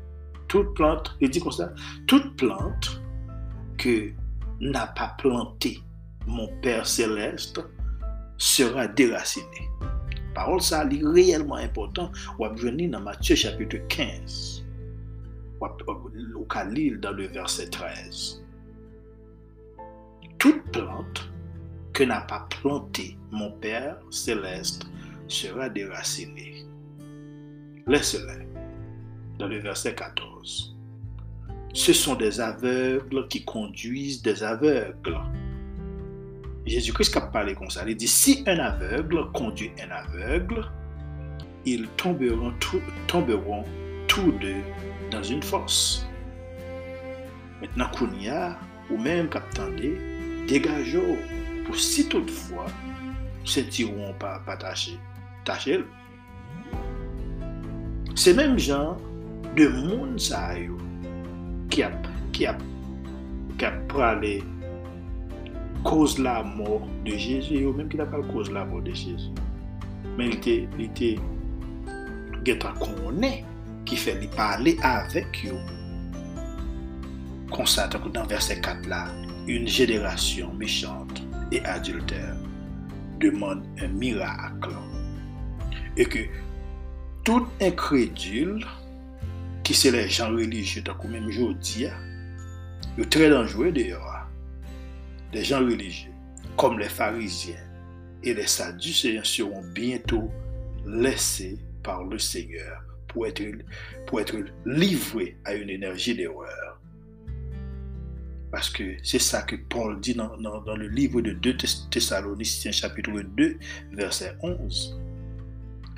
toute 0.49 0.75
plante, 0.75 1.17
il 1.21 1.31
dit 1.31 1.41
comme 1.41 1.53
ça, 1.53 1.73
toute 2.07 2.37
plante 2.37 3.01
que 3.79 4.11
n'a 4.61 4.87
pas 4.89 5.15
planté 5.19 5.81
mon 6.27 6.49
Père 6.61 6.87
céleste 6.87 7.61
sera 8.37 8.87
déracinée. 8.87 9.71
Parole 10.35 10.61
ça, 10.61 10.85
est 10.85 11.07
réellement 11.07 11.57
important. 11.57 12.11
Venir 12.39 12.91
dans 12.91 13.01
Matthieu 13.01 13.35
chapitre 13.35 13.79
15 13.89 14.65
au 16.35 16.45
Khalil 16.45 17.01
dans 17.01 17.13
le 17.13 17.27
verset 17.29 17.69
13. 17.69 18.45
Toute 20.39 20.63
plante 20.71 21.31
que 21.93 22.05
n'a 22.05 22.21
pas 22.21 22.47
planté 22.61 23.17
mon 23.31 23.53
Père 23.53 23.99
céleste 24.11 24.87
sera 25.29 25.69
déracinée. 25.69 26.67
Laisse-le 27.87 28.45
dans 29.39 29.49
le 29.49 29.59
verset 29.59 29.95
14. 29.95 30.77
Ce 31.73 31.93
sont 31.93 32.15
des 32.15 32.41
aveugles 32.41 33.29
qui 33.29 33.45
conduisent 33.45 34.23
des 34.23 34.43
aveugles. 34.43 35.19
Jésus-Christ 36.67 37.17
a 37.17 37.21
parlé 37.21 37.55
comme 37.55 37.71
ça. 37.71 37.85
Il 37.87 37.97
dit, 37.97 38.09
si 38.09 38.43
un 38.47 38.59
aveugle 38.59 39.31
conduit 39.33 39.71
un 39.81 39.91
aveugle, 39.91 40.67
ils 41.65 41.89
tomberont, 41.97 42.53
tomberont 43.07 43.65
tous 44.09 44.33
deux 44.33 44.63
dans 45.11 45.23
une 45.23 45.43
force. 45.43 46.07
Maintenant, 47.61 47.87
Kounia, 47.97 48.59
ou 48.91 48.99
même 48.99 49.29
Captandé, 49.29 49.97
dégageons 50.49 51.17
pour 51.65 51.77
si 51.77 52.09
toutefois, 52.09 52.67
sentiront 53.45 54.13
pas, 54.15 54.41
pas 54.45 54.57
tâcher, 54.57 54.99
tâcher. 55.45 55.85
C'est 58.15 58.35
même 58.35 58.59
genre 58.59 59.01
de 59.57 59.69
monde 59.69 60.17
qui 61.71 61.83
a, 61.83 61.91
qui 62.33 62.47
qui 63.59 63.65
a 63.65 63.71
parlé 63.89 64.43
cause 65.87 66.19
la 66.19 66.43
mort 66.43 66.83
de 67.05 67.15
Jésus, 67.17 67.61
yo 67.63 67.71
menm 67.73 67.89
ki 67.89 68.01
la 68.01 68.09
pal 68.11 68.25
cause 68.33 68.51
la 68.51 68.65
mort 68.67 68.83
de 68.83 68.91
Jésus. 68.91 69.31
Men 70.17 70.33
li 70.33 70.39
te, 70.43 70.55
li 70.81 70.89
te, 70.99 71.13
geta 72.47 72.73
konen, 72.81 73.45
ki 73.87 73.99
fe 74.01 74.17
li 74.19 74.27
pale 74.35 74.75
avek 74.87 75.45
yo. 75.47 75.61
Konsa, 77.53 77.87
takou 77.93 78.11
dan 78.11 78.27
verse 78.27 78.57
4 78.59 78.91
la, 78.91 79.05
un 79.47 79.69
jenerasyon 79.71 80.59
mechante 80.59 81.23
e 81.55 81.63
adulter 81.71 82.35
demande 83.23 83.63
un 83.79 83.95
mirakl. 84.01 84.75
E 85.95 86.09
ke, 86.11 86.27
tout 87.23 87.47
inkredul, 87.63 88.67
ki 89.63 89.79
se 89.79 89.95
le 89.95 90.03
jan 90.11 90.35
religieux 90.35 90.83
takou 90.87 91.15
menm 91.15 91.31
jodi 91.31 91.87
ya, 91.87 91.95
yo 92.99 93.07
tre 93.07 93.31
danjwe 93.31 93.71
de 93.79 93.91
yo 93.95 94.03
a. 94.03 94.16
Les 95.37 95.45
gens 95.45 95.61
religieux, 95.61 96.15
comme 96.57 96.79
les 96.79 96.89
pharisiens 96.89 97.63
et 98.23 98.33
les 98.33 98.47
sadducéens, 98.47 99.23
seront 99.23 99.63
bientôt 99.75 100.31
laissés 100.87 101.59
par 101.83 102.05
le 102.05 102.19
Seigneur 102.19 102.83
pour 103.07 103.27
être, 103.27 103.43
pour 104.07 104.19
être 104.19 104.35
livré 104.65 105.37
à 105.45 105.53
une 105.53 105.69
énergie 105.69 106.15
d'erreur. 106.15 106.81
Parce 108.51 108.71
que 108.71 108.97
c'est 109.03 109.19
ça 109.19 109.43
que 109.43 109.57
Paul 109.57 110.01
dit 110.01 110.15
dans, 110.15 110.39
dans, 110.39 110.75
le 110.75 110.89
livre 110.89 111.21
de 111.21 111.33
2 111.33 111.59
Thessaloniciens 111.91 112.73
chapitre 112.73 113.21
2 113.21 113.59
verset 113.93 114.39
11. 114.43 114.99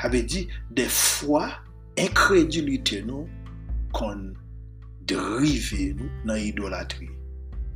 Avait 0.01 0.25
dit 0.25 0.49
des 0.73 0.89
fois 0.89 1.61
incrédulité 1.97 3.05
nous 3.05 3.29
qu'on 3.93 4.33
drive 5.07 5.95
nous 5.97 6.11
dans 6.25 6.35
l'idolâtrie 6.35 7.11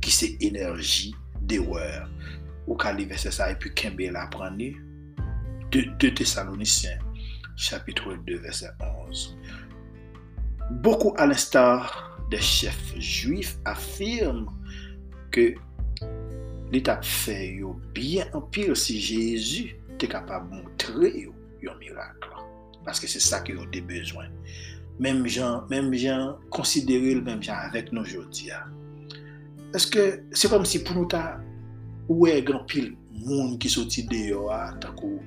qui 0.01 0.11
c'est 0.11 0.35
énergie 0.41 1.15
dewer. 1.49 2.07
Ou 2.67 2.77
ka 2.79 2.93
li 2.95 3.05
verse 3.09 3.33
sa 3.35 3.51
epi 3.53 3.73
kembe 3.75 4.09
la 4.13 4.27
pran 4.33 4.57
li. 4.59 4.73
2 5.73 6.13
Thessaloniciens 6.13 6.99
chapitre 7.55 8.15
2 8.27 8.37
verset 8.37 8.71
11. 9.09 9.37
Beaucoup 10.71 11.13
à 11.17 11.25
l'instar 11.25 12.17
des 12.29 12.39
chefs 12.39 12.93
juifs 12.99 13.57
affirment 13.65 14.49
que 15.31 15.53
l'état 16.71 17.01
fait 17.01 17.59
bien 17.93 18.25
en 18.33 18.41
pire 18.41 18.75
si 18.75 18.99
Jésus 18.99 19.75
était 19.93 20.07
capable 20.07 20.49
de 20.49 20.55
montrer 20.57 21.29
un 21.67 21.75
miracle. 21.79 22.29
Parce 22.83 22.99
que 22.99 23.07
c'est 23.07 23.19
ça 23.19 23.39
qu'ils 23.39 23.57
ont 23.57 23.65
des 23.65 23.81
besoins. 23.81 24.27
Même 24.99 25.25
gens, 25.27 25.65
même 25.69 25.93
gens, 25.93 26.37
considérer 26.49 27.15
le 27.15 27.21
même 27.21 27.41
gens 27.41 27.55
avec 27.55 27.91
nous 27.91 28.01
aujourd'hui. 28.01 28.49
eske 29.77 30.05
se 30.35 30.51
kom 30.51 30.67
si 30.69 30.83
pou 30.83 30.97
nou 30.97 31.09
ta 31.09 31.39
ouè 32.11 32.39
gran 32.45 32.65
pil 32.69 32.93
moun 33.23 33.57
ki 33.61 33.71
soti 33.71 34.03
deyo 34.09 34.47
a 34.53 34.73
takou 34.83 35.21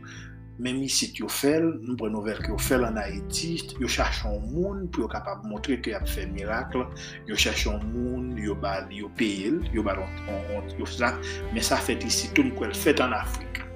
menm 0.59 0.81
isit 0.87 1.19
yo 1.21 1.29
fel, 1.29 1.67
nou 1.85 1.97
pren 2.01 2.17
ouver 2.17 2.39
ki 2.41 2.53
yo 2.53 2.59
fel 2.63 2.87
an 2.87 2.97
Haiti, 3.01 3.57
yo 3.81 3.89
chachon 3.93 4.41
moun 4.55 4.87
pou 4.89 5.05
yo 5.05 5.11
kapab 5.13 5.45
montre 5.49 5.77
ki 5.85 5.93
ap 5.97 6.07
fe 6.09 6.25
mirakl, 6.31 6.87
yo 7.29 7.37
chachon 7.37 7.83
moun, 7.93 8.31
yo 8.41 8.57
bal, 8.63 8.89
yo 8.93 9.11
peyel, 9.21 9.61
yo 9.75 9.85
bal 9.85 10.01
an, 10.01 10.71
yo 10.79 10.89
sa, 10.89 11.13
men 11.53 11.65
sa 11.65 11.81
fet 11.81 12.05
isi 12.09 12.33
ton 12.37 12.49
kwen 12.57 12.73
fet 12.77 13.03
an 13.05 13.13
Afrika. 13.17 13.67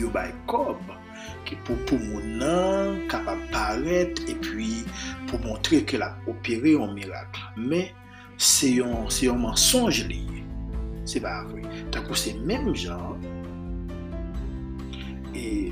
Yo 0.00 0.08
bay 0.14 0.32
kob, 0.50 0.80
ki 1.44 1.58
pou 1.66 1.76
pou 1.88 2.00
moun 2.00 2.38
nan 2.40 3.04
kapab 3.12 3.44
paret, 3.52 4.24
e 4.24 4.38
pi 4.40 4.70
pou 5.28 5.42
montre 5.44 5.82
ki 5.84 6.00
la 6.00 6.14
opere 6.30 6.72
an 6.80 6.96
mirakl. 6.96 7.44
Men, 7.60 7.92
se 8.38 8.74
yon, 8.78 9.08
yon 9.22 9.42
mensonj 9.44 10.04
li. 10.08 10.20
Se 11.08 11.20
ba 11.20 11.40
avwe. 11.42 11.64
Takou 11.94 12.16
se 12.18 12.32
menm 12.48 12.72
jan, 12.78 13.20
e, 15.36 15.70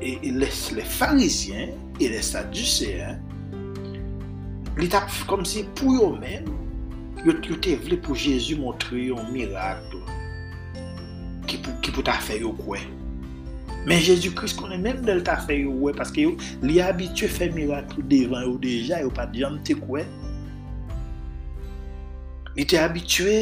e, 0.00 0.18
e 0.22 0.34
les, 0.34 0.60
les 0.76 0.90
farizyen, 0.98 1.74
e 2.00 2.10
les 2.10 2.32
saduseyen, 2.34 3.20
li 4.78 4.90
tap 4.90 5.10
kom 5.30 5.44
si 5.46 5.64
pou 5.78 5.94
yo 5.96 6.10
men, 6.18 6.48
yo, 7.24 7.34
yo 7.34 7.58
te 7.62 7.76
vle 7.84 7.98
pou 8.02 8.18
Jezu 8.18 8.58
montre 8.60 9.06
yon 9.08 9.30
mirakl 9.34 10.02
ki 11.48 11.60
pou, 11.60 11.74
ki 11.84 11.94
pou 11.94 12.06
ta 12.06 12.18
fe 12.22 12.40
yo 12.42 12.54
kwen. 12.58 12.86
Men 13.84 14.00
Jezu 14.00 14.30
Kris 14.36 14.54
konen 14.56 14.80
men 14.84 15.02
del 15.04 15.20
ta 15.26 15.36
fe 15.44 15.60
yo 15.62 15.74
kwen, 15.76 15.98
paske 15.98 16.24
yo 16.24 16.34
li 16.64 16.80
abitue 16.82 17.28
fe 17.30 17.50
mirakl 17.54 18.02
devan 18.10 18.46
yo 18.46 18.54
deja, 18.62 19.02
yo 19.04 19.12
pa 19.14 19.26
diyan 19.30 19.60
te 19.66 19.76
kwen, 19.78 20.08
Li 22.54 22.62
te 22.70 22.78
abitwe, 22.78 23.38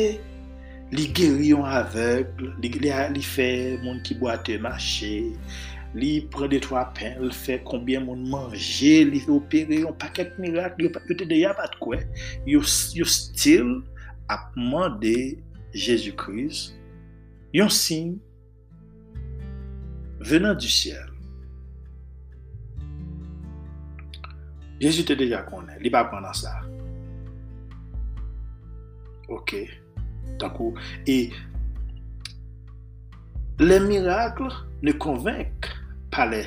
li 0.92 1.04
geryon 1.16 1.66
avekl, 1.68 2.48
li, 2.62 2.70
li, 2.80 2.92
li 3.12 3.24
fe 3.24 3.48
moun 3.82 4.00
ki 4.06 4.16
boate 4.20 4.56
mache, 4.64 5.12
li 5.92 6.10
pre 6.32 6.48
de 6.48 6.60
to 6.64 6.78
apen, 6.80 7.18
li 7.26 7.36
fe 7.36 7.58
konbyen 7.68 8.06
moun 8.08 8.24
manje, 8.32 8.94
li 9.10 9.20
fe 9.20 9.32
opere 9.34 9.82
yon 9.82 9.96
paket 10.00 10.38
mirak, 10.40 10.80
yo, 10.80 10.88
yo 10.88 11.18
te 11.20 11.28
deya 11.28 11.52
pat 11.58 11.76
kwe, 11.84 12.00
yo, 12.48 12.64
yo 12.96 13.08
stil 13.08 13.82
apman 14.32 14.96
de 15.04 15.16
Jezu 15.76 16.16
Kriz, 16.16 16.70
yon 17.52 17.68
sin 17.72 18.16
venan 20.24 20.56
du 20.56 20.72
siel. 20.72 21.08
Jezu 24.80 25.04
te 25.06 25.20
deja 25.20 25.44
konen, 25.52 25.76
li 25.84 25.92
pa 25.92 26.06
pran 26.08 26.24
nan 26.24 26.36
sa. 26.36 26.56
Ok. 29.28 29.56
Et 31.06 31.30
les 33.58 33.80
miracles 33.80 34.48
ne 34.82 34.92
convainquent 34.92 35.70
pas 36.10 36.26
les, 36.26 36.44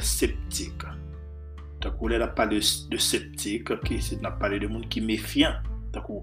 sceptiques. 0.00 0.82
D'accord, 1.80 2.08
là, 2.08 2.26
pas 2.26 2.46
de, 2.46 2.56
de 2.88 2.96
sceptiques, 2.96 3.68
c'est 4.00 4.20
n'a 4.20 4.32
parlé 4.32 4.58
de 4.58 4.66
monde 4.66 4.88
qui 4.88 5.00
méfiant. 5.00 5.54
D'accord, 5.92 6.22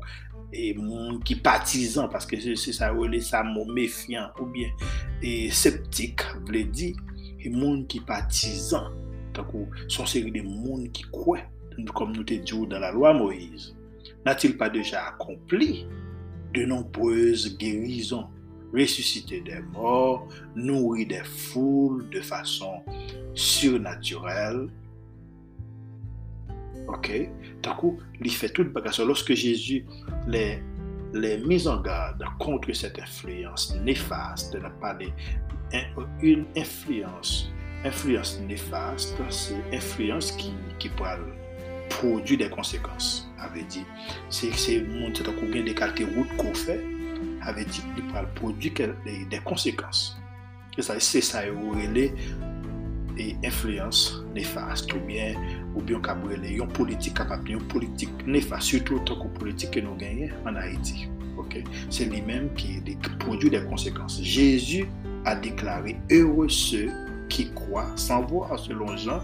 et 0.51 0.73
monde 0.75 1.23
qui 1.23 1.35
partisan 1.35 2.07
parce 2.07 2.25
que 2.25 2.39
c'est 2.39 2.55
ça 2.55 2.93
est 3.11 3.19
ça 3.21 3.43
mot 3.43 3.65
méfiant 3.65 4.29
ou 4.39 4.45
bien 4.45 4.69
et 5.21 5.49
sceptique 5.49 6.21
veut 6.47 6.63
dire 6.65 6.95
et 7.39 7.49
monde 7.49 7.87
qui 7.87 7.99
partisan. 7.99 8.89
D'accord, 9.33 9.65
sont 9.87 10.05
série 10.05 10.31
de 10.31 10.41
monde 10.41 10.91
qui 10.91 11.03
croient 11.03 11.39
comme 11.95 12.15
nous 12.15 12.23
te 12.23 12.35
dit 12.35 12.67
dans 12.67 12.79
la 12.79 12.91
loi 12.91 13.13
Moïse. 13.13 13.75
N'a-t-il 14.25 14.57
pas 14.57 14.69
déjà 14.69 15.07
accompli 15.07 15.85
de 16.53 16.65
nombreuses 16.65 17.57
guérisons, 17.57 18.27
ressuscité 18.73 19.41
des 19.41 19.61
morts, 19.73 20.27
nourri 20.55 21.05
des 21.05 21.23
foules 21.23 22.09
de 22.09 22.21
façon 22.21 22.83
surnaturelle? 23.33 24.69
Ok? 26.87 27.29
D'un 27.61 27.73
coup, 27.73 27.99
il 28.21 28.31
fait 28.31 28.49
tout 28.49 28.65
bagage. 28.65 28.99
Lorsque 28.99 29.33
Jésus 29.33 29.85
les, 30.27 30.61
les 31.13 31.67
en 31.67 31.81
garde 31.81 32.23
contre 32.39 32.71
cette 32.73 32.99
influence 32.99 33.75
néfaste, 33.83 34.53
de 34.53 34.59
parler 34.79 35.13
une 36.21 36.45
influence, 36.55 37.51
influence 37.83 38.39
néfaste, 38.47 39.15
c'est 39.29 39.75
influence 39.75 40.31
qui, 40.33 40.53
qui 40.79 40.89
parle 40.89 41.25
produit 41.97 42.37
des 42.37 42.49
conséquences. 42.49 43.29
Avait 43.39 43.63
dit, 43.63 43.85
c'est 44.29 44.81
mon 44.81 45.11
bien 45.11 45.63
des 45.63 45.73
quelques 45.73 46.07
routes 46.15 46.35
qu'on 46.37 46.53
fait, 46.53 46.83
avait 47.41 47.65
dit, 47.65 47.83
il 47.97 48.03
produit 48.35 48.73
des, 49.29 49.39
conséquences. 49.43 50.17
C'est 50.77 51.21
ça, 51.21 51.43
les 51.93 52.13
et 53.15 53.35
influence 53.45 54.23
néfaste 54.33 54.91
ou 54.93 54.99
bien 55.01 55.35
ou 55.75 55.81
bien 55.83 55.99
les 56.41 56.55
une 56.55 56.67
politique 56.67 57.13
capable 57.13 57.51
une 57.51 57.61
politique 57.67 58.09
néfaste 58.25 58.63
surtout 58.69 58.97
tant 59.05 59.19
que 59.19 59.27
politique 59.37 59.69
que 59.69 59.81
nous 59.81 59.93
gagnons 59.93 60.29
en 60.47 60.55
Haïti 60.55 61.07
ok? 61.37 61.63
C'est 61.91 62.05
lui-même 62.05 62.49
qui 62.55 62.81
produit 63.19 63.51
des 63.51 63.63
conséquences 63.65 64.19
Jésus 64.19 64.87
a 65.25 65.35
déclaré 65.35 65.97
heureux 66.09 66.49
ceux 66.49 66.89
qui 67.29 67.51
croient 67.53 67.91
sans 67.95 68.23
voir 68.25 68.57
selon 68.57 68.97
Jean 68.97 69.21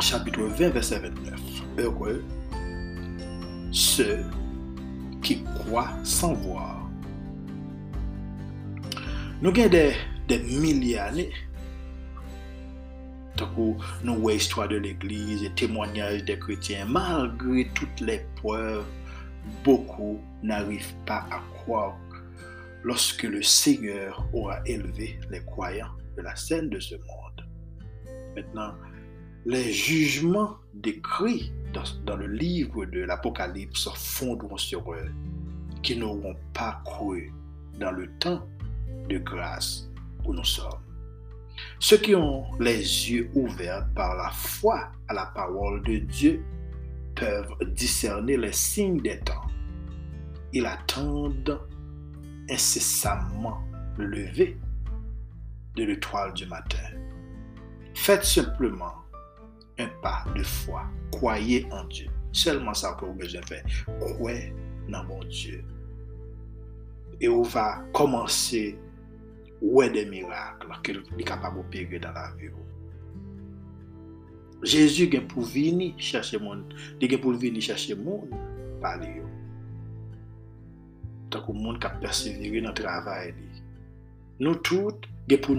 chapitre 0.00 0.42
20, 0.42 0.68
verset 0.70 0.98
29. 1.00 1.40
Heureux 1.78 2.24
ceux 3.76 4.24
qui 5.22 5.42
croient 5.42 5.92
sans 6.02 6.32
voir. 6.32 6.88
Nous 9.42 9.50
avons 9.50 9.68
des, 9.68 9.94
des 10.28 10.38
milliers 10.38 10.96
d'années. 10.96 11.32
Nous 13.38 13.44
avons 14.14 14.28
l'histoire 14.28 14.68
de 14.68 14.76
l'Église 14.76 15.42
et 15.42 15.50
témoignages 15.50 16.24
des 16.24 16.38
chrétiens. 16.38 16.86
Malgré 16.86 17.68
toutes 17.74 18.00
les 18.00 18.24
preuves, 18.36 18.86
beaucoup 19.62 20.20
n'arrivent 20.42 20.94
pas 21.04 21.26
à 21.30 21.40
croire 21.54 21.98
lorsque 22.82 23.24
le 23.24 23.42
Seigneur 23.42 24.26
aura 24.32 24.60
élevé 24.64 25.18
les 25.30 25.44
croyants 25.44 25.92
de 26.16 26.22
la 26.22 26.34
scène 26.34 26.70
de 26.70 26.80
ce 26.80 26.94
monde. 26.94 27.46
Maintenant, 28.34 28.72
les 29.46 29.72
jugements 29.72 30.56
décrits 30.74 31.52
dans, 32.04 32.16
le 32.16 32.26
livre 32.26 32.84
de 32.84 33.00
l'Apocalypse 33.00 33.88
fondront 33.94 34.56
sur 34.56 34.92
eux, 34.92 35.12
qui 35.82 35.96
n'auront 35.96 36.34
pas 36.52 36.82
cru 36.84 37.32
dans 37.78 37.92
le 37.92 38.10
temps 38.18 38.44
de 39.08 39.18
grâce 39.18 39.88
où 40.24 40.34
nous 40.34 40.44
sommes. 40.44 40.82
Ceux 41.78 41.98
qui 41.98 42.16
ont 42.16 42.44
les 42.58 42.78
yeux 42.78 43.30
ouverts 43.34 43.86
par 43.94 44.16
la 44.16 44.30
foi 44.30 44.90
à 45.06 45.14
la 45.14 45.26
parole 45.26 45.80
de 45.84 45.98
Dieu 45.98 46.44
peuvent 47.14 47.54
discerner 47.68 48.36
les 48.36 48.52
signes 48.52 49.00
des 49.00 49.20
temps. 49.20 49.46
Ils 50.52 50.66
attendent 50.66 51.60
incessamment 52.50 53.60
le 53.96 54.06
lever 54.06 54.58
de 55.76 55.84
l'étoile 55.84 56.32
du 56.32 56.46
matin. 56.46 56.82
Faites 57.94 58.24
simplement 58.24 59.05
un 59.78 59.88
pas 60.02 60.24
de 60.34 60.42
foi. 60.42 60.84
Croyez 61.12 61.66
en 61.70 61.84
Dieu. 61.84 62.08
Seulement 62.32 62.74
ça 62.74 62.96
que 62.98 63.04
vous 63.06 63.14
besoin 63.14 63.42
faire. 63.42 63.64
Croyez 64.00 64.52
dans 64.88 65.04
mon 65.04 65.22
Dieu. 65.24 65.64
Et 67.20 67.28
on 67.28 67.42
va 67.42 67.82
commencer 67.92 68.78
ouais 69.62 69.90
des 69.90 70.06
miracles 70.06 70.68
qu'il 70.82 71.02
est 71.18 71.24
capable 71.24 71.56
d'opérer 71.56 71.98
dans 71.98 72.12
la 72.12 72.32
vie. 72.38 72.50
Jésus 74.62 75.10
gen 75.12 75.26
pou 75.28 75.44
vini 75.44 75.92
chache 76.00 76.38
moun. 76.40 76.64
Li 77.00 77.08
gen 77.10 77.20
pou 77.20 77.36
vini 77.36 77.60
chache 77.62 77.94
moun 77.94 78.32
pale 78.80 79.10
yo. 79.18 79.26
Takou 81.32 81.56
moun 81.56 81.78
ka 81.82 81.92
persevere 82.00 82.62
nan 82.64 82.74
travay 82.76 83.34
li. 83.36 83.62
Nou 84.40 84.58
tout 84.64 85.06
gen 85.28 85.42
pou 85.44 85.58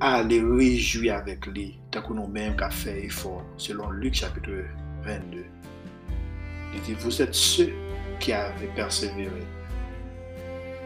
nou 0.00 0.08
ale 0.08 0.40
rejoui 0.40 1.10
avek 1.10 1.46
li. 1.52 1.78
Takou 1.92 2.14
nou 2.14 2.28
menm 2.28 2.56
ka 2.56 2.70
fe 2.72 3.04
efor. 3.04 3.44
Selon 3.56 3.90
Luke 3.90 4.14
chapitre 4.14 4.64
22. 5.04 5.44
Li 6.72 6.80
di, 6.86 6.94
vous 6.94 7.20
êtes 7.20 7.34
ceux 7.34 7.72
qui 8.18 8.32
avez 8.32 8.68
persévéré 8.74 9.44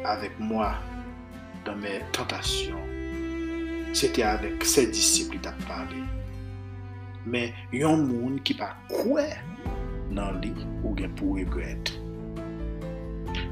avec 0.04 0.32
moi 0.38 0.74
dans 1.64 1.76
mes 1.76 2.00
tentations. 2.12 2.80
C'était 3.92 4.22
avec 4.22 4.64
ses 4.64 4.88
disciples 4.88 5.36
qui 5.36 5.42
t'a 5.42 5.54
parlé. 5.68 6.02
Mais 7.26 7.52
il 7.72 7.80
y 7.80 7.84
a 7.84 7.88
un 7.88 7.96
monde 7.96 8.42
qui 8.42 8.54
pas 8.54 8.76
quoi 8.88 9.22
dans 10.10 10.32
lui 10.32 10.52
ou 10.82 10.94
pour 11.16 11.36
regretter. 11.36 11.94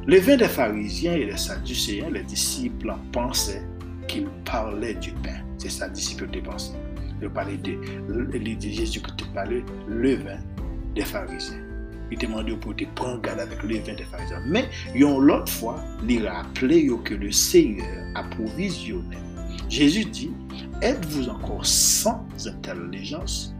Le 0.06 0.18
vin 0.18 0.36
des 0.36 0.48
pharisiens 0.48 1.14
et 1.14 1.26
des 1.26 1.36
sadducéens, 1.36 2.10
les 2.10 2.22
disciples 2.24 2.92
pensaient 3.12 3.62
qu'ils 4.08 4.28
parlaient 4.44 4.94
du 4.94 5.12
pain. 5.12 5.51
C'est 5.62 5.70
ça, 5.70 5.88
disciples 5.88 6.28
de 6.28 6.40
pensaient. 6.40 6.72
Il 7.22 7.30
parlait 7.30 7.56
de, 7.56 7.76
dit 8.56 8.74
Jésus 8.74 9.00
qui 9.00 9.14
te 9.14 9.24
parlait 9.32 9.62
le 9.86 10.16
vin 10.16 10.40
des 10.96 11.02
pharisiens. 11.02 11.60
Il 12.10 12.18
demandait 12.18 12.56
pour 12.56 12.74
te 12.74 12.82
prendre 12.96 13.22
garde 13.22 13.38
avec 13.38 13.62
le 13.62 13.76
vin 13.76 13.94
des 13.94 14.02
pharisiens. 14.02 14.42
Mais, 14.44 14.68
l'autre 14.96 15.52
fois, 15.52 15.78
il 16.08 16.26
rappelait 16.26 16.88
que 17.04 17.14
le 17.14 17.30
Seigneur 17.30 17.86
a 18.16 18.24
provisionné. 18.24 19.16
Jésus 19.68 20.04
dit, 20.04 20.32
êtes-vous 20.80 21.28
encore 21.28 21.64
sans 21.64 22.26
intelligence? 22.44 23.54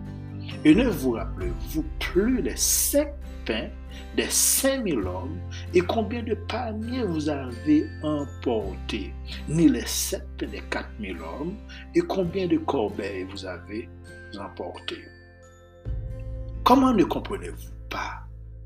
Et 0.65 0.75
ne 0.75 0.89
vous 0.89 1.13
rappelez-vous 1.13 1.85
plus 2.01 2.43
des 2.43 2.57
cinq 2.57 3.11
pains 3.45 3.69
des 4.17 4.31
cinq 4.31 4.85
mille 4.85 5.01
hommes 5.01 5.39
et 5.75 5.81
combien 5.81 6.23
de 6.23 6.35
paniers 6.49 7.05
vous 7.05 7.29
avez 7.29 7.87
emportés, 8.03 9.13
ni 9.49 9.69
les 9.69 9.87
sept 9.87 10.27
pains 10.39 10.47
des 10.47 10.63
quatre 10.71 10.91
mille 10.99 11.21
hommes 11.21 11.57
et 11.95 12.01
combien 12.01 12.47
de 12.47 12.59
corbeilles 12.59 13.25
vous 13.25 13.45
avez 13.45 13.89
emportés. 14.39 15.05
Comment 16.65 16.93
ne 16.93 17.05
comprenez-vous 17.05 17.75
pas 17.91 18.21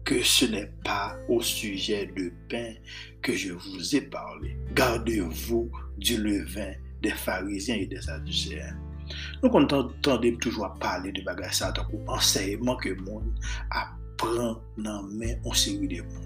que 0.05 0.23
ce 0.23 0.45
n'est 0.47 0.73
pas 0.85 1.17
au 1.29 1.41
sujet 1.41 2.07
de 2.17 2.33
pain 2.49 2.75
que 3.23 3.33
je 3.33 3.53
vous 3.53 3.97
ai 3.97 4.03
parlé? 4.03 4.57
Gardez-vous 4.75 5.71
du 5.99 6.19
levain 6.19 6.73
des 7.03 7.11
pharisiens 7.11 7.77
et 7.77 7.87
des 7.87 8.01
sadducéens. 8.01 8.77
Nou 9.43 9.51
kon 9.53 9.69
tande 9.71 10.33
toujwa 10.43 10.73
pale 10.83 11.13
de 11.15 11.23
bagay 11.27 11.53
sa 11.55 11.71
takou 11.75 12.03
anseyman 12.11 12.79
ke 12.83 12.97
moun 12.99 13.29
apren 14.17 14.57
nan 14.77 15.09
men 15.13 15.41
onseyman 15.45 15.89
de 15.89 16.01
moun. 16.01 16.25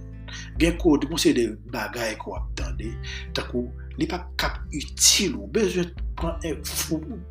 Gen 0.58 0.76
kou 0.78 0.98
di 0.98 1.08
konsey 1.10 1.34
de 1.34 1.46
bagay 1.74 2.14
kou 2.20 2.36
ap 2.38 2.46
tande 2.58 2.92
takou 3.34 3.70
li 3.98 4.06
pa 4.08 4.22
kap 4.40 4.60
util 4.70 5.34
eh, 5.34 5.38
ou 5.40 5.48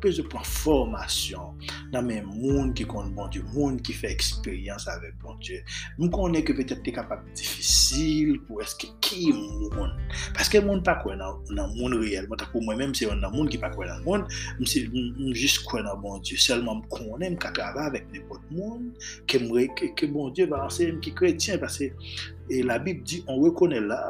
bezwe 0.02 0.24
pran 0.28 0.44
formasyon 0.44 1.60
nan 1.94 2.06
men 2.08 2.26
moun 2.26 2.72
ki 2.76 2.84
kon 2.90 3.12
bon 3.14 3.30
Diyo, 3.32 3.44
moun 3.54 3.78
ki 3.84 3.94
fe 3.96 4.10
eksperyans 4.10 4.86
avek 4.90 5.14
bon 5.22 5.38
Diyo. 5.42 5.60
Moun 5.98 6.12
konen 6.14 6.44
ke 6.46 6.54
petet 6.58 6.82
te 6.86 6.94
kapap 6.94 7.22
difisil 7.38 8.36
pou 8.48 8.62
eske 8.64 8.90
ki 9.04 9.30
moun. 9.34 9.94
Paske 10.36 10.62
moun 10.64 10.82
pa 10.86 10.96
kwen 11.02 11.20
nan, 11.22 11.40
nan 11.54 11.72
moun 11.78 11.96
reyel. 12.00 12.28
Mwen 12.30 12.42
takou 12.42 12.62
mwen 12.66 12.80
menm 12.82 12.94
se 12.98 13.06
yon 13.06 13.22
nan 13.22 13.34
moun 13.34 13.50
ki 13.50 13.60
pa 13.62 13.72
kwen 13.74 13.90
nan 13.92 14.04
moun, 14.06 14.26
mwen 14.60 15.34
jist 15.38 15.64
kwen 15.68 15.86
nan 15.88 16.00
bon 16.02 16.22
Diyo. 16.24 16.40
Selman 16.42 16.82
m 16.82 16.86
konen 16.92 17.36
m 17.36 17.40
katrava 17.40 17.88
avek 17.90 18.10
nepot 18.14 18.42
moun, 18.54 18.90
ke, 19.30 19.42
ke, 19.78 19.92
ke 19.98 20.10
bon 20.10 20.34
Diyo 20.34 20.50
va 20.52 20.64
anse 20.66 20.90
m 20.90 21.02
ki 21.04 21.14
kretyen. 21.18 21.60
Pase 21.60 21.90
e, 21.90 22.62
la 22.66 22.78
Bib 22.82 23.04
di, 23.06 23.24
on 23.28 23.42
rekone 23.44 23.82
la 23.86 24.00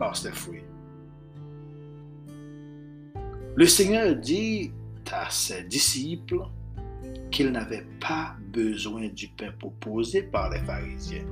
par 0.00 0.16
se 0.18 0.32
fwe. 0.34 0.64
Le 3.58 3.66
Seigneur 3.66 4.14
dit 4.14 4.70
à 5.10 5.28
ses 5.30 5.64
disciples 5.64 6.42
qu'ils 7.32 7.50
n'avaient 7.50 7.88
pas 7.98 8.36
besoin 8.52 9.08
du 9.08 9.26
pain 9.26 9.50
proposé 9.58 10.22
par 10.22 10.48
les 10.50 10.60
pharisiens 10.60 11.24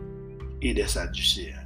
et 0.60 0.74
les 0.74 0.88
sadducéens. 0.88 1.62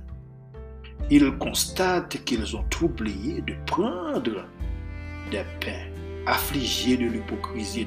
Il 1.11 1.31
constate 1.39 2.23
qu'ils 2.27 2.55
ont 2.55 2.67
oublié 2.83 3.41
de 3.41 3.55
prendre 3.65 4.45
des 5.31 5.45
pains, 5.63 5.89
affligés 6.27 6.99
de 6.99 7.07
l'hypocrisie 7.07 7.87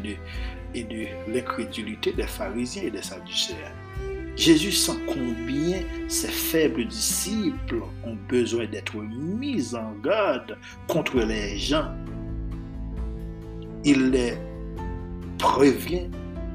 et 0.74 0.84
de 0.84 1.32
l'incrédulité 1.32 2.12
des 2.14 2.26
pharisiens 2.26 2.86
et 2.86 2.92
des 2.92 3.04
sadducéens. 3.04 3.76
Jésus 4.36 4.72
sent 4.72 4.98
combien 5.06 5.84
ses 6.08 6.32
faibles 6.32 6.88
disciples 6.88 7.84
ont 8.04 8.18
besoin 8.28 8.66
d'être 8.66 8.96
mis 8.96 9.76
en 9.76 9.92
garde 10.02 10.58
contre 10.88 11.20
les 11.20 11.60
gens 11.60 11.94
il 13.86 14.12
les 14.12 14.38
prévient 15.38 16.10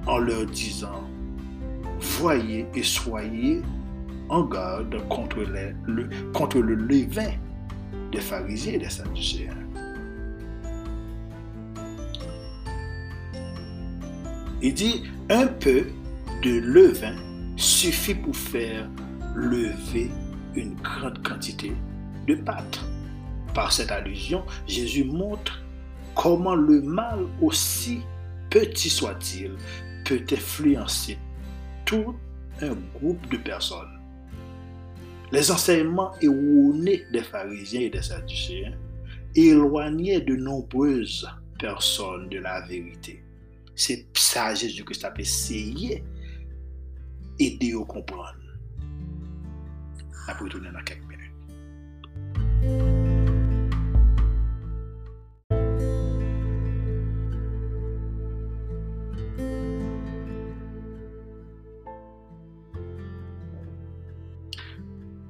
en 0.07 0.19
leur 0.19 0.47
disant, 0.47 1.05
voyez 2.21 2.67
et 2.75 2.83
soyez 2.83 3.61
en 4.29 4.45
garde 4.45 4.97
contre, 5.09 5.41
le, 5.41 5.75
levain 6.63 7.33
des 8.13 8.21
pharisiens 8.21 8.75
et 8.75 8.79
des 8.79 8.89
sadducéens. 8.89 9.55
Il 14.61 14.75
dit, 14.75 15.05
un 15.31 15.47
peu 15.47 15.87
de 16.43 16.59
levain 16.59 17.15
suffit 17.57 18.15
pour 18.15 18.35
faire 18.35 18.89
lever 19.37 20.11
une 20.55 20.75
grande 20.77 21.23
quantité 21.23 21.73
de 22.27 22.35
pâte. 22.35 22.81
Par 23.55 23.73
cette 23.73 23.91
allusion, 23.91 24.45
Jésus 24.67 25.05
montre 25.05 25.63
comment 26.19 26.57
le 26.57 26.83
mal, 26.83 27.21
aussi 27.41 28.01
petit 28.51 28.91
soit-il, 28.91 29.53
peut 30.05 30.25
influencer 30.33 31.17
tout 31.87 32.15
un 32.61 32.75
groupe 32.99 33.27
de 33.31 33.37
personnes. 33.37 34.01
Les 35.31 35.51
enseignements 35.53 36.13
erronés 36.21 37.05
des 37.13 37.23
pharisiens 37.23 37.83
et 37.83 37.91
des 37.91 38.03
sadducéens 38.03 38.75
éloignaient 39.35 40.21
de 40.21 40.35
nombreuses 40.35 41.29
personnes 41.59 42.29
de 42.31 42.41
la 42.41 42.67
vérité. 42.67 43.23
C'est 43.77 44.07
ça 44.15 44.55
Jésus-Christ 44.55 45.05
a 45.05 45.15
essayé 45.19 46.03
d'aider 47.39 47.75
à 47.81 47.85
comprendre. 47.85 48.35
Après, 50.27 50.45
retourner 50.45 50.71
dans 50.73 50.83
quelques 50.83 51.05
minutes. 51.05 52.98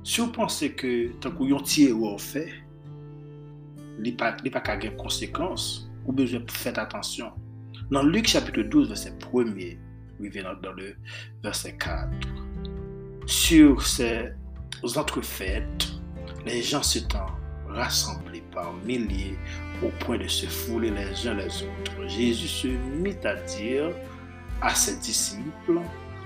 Si 0.09 0.23
vous 0.23 0.33
pensez 0.33 0.73
que 0.73 1.09
tant 1.21 1.33
que 1.33 1.45
yon 1.45 1.61
ti 1.61 1.91
ou 1.93 2.17
fait, 2.17 2.49
li 4.01 4.15
pa, 4.17 4.31
li 4.41 4.49
pa 4.49 4.63
ka 4.65 4.79
gen 4.81 4.95
konsekans, 4.97 5.67
ou 6.07 6.15
besoin 6.17 6.41
faire 6.49 6.79
attention. 6.81 7.29
Dans 7.91 8.03
Luc 8.03 8.27
chapitre 8.27 8.63
12, 8.63 8.89
verset 8.89 9.13
1er, 9.21 9.77
dans 10.63 10.73
le 10.73 10.97
verset 11.43 11.77
4, 11.77 12.09
sur 13.27 13.87
ces 13.87 14.33
entrefaites, 14.97 15.89
les 16.47 16.63
gens 16.63 16.83
s'étant 16.83 17.27
rassemblés 17.69 18.43
par 18.51 18.73
milliers 18.87 19.37
au 19.85 19.91
point 20.03 20.17
de 20.17 20.27
se 20.27 20.47
fouler 20.47 20.91
les 20.91 21.29
uns 21.29 21.35
les 21.35 21.65
autres, 21.65 22.09
Jésus 22.09 22.49
se 22.49 22.69
mit 23.03 23.19
à 23.25 23.35
dire 23.35 23.91
à 24.63 24.75
ses 24.75 24.97
disciples, 25.01 25.83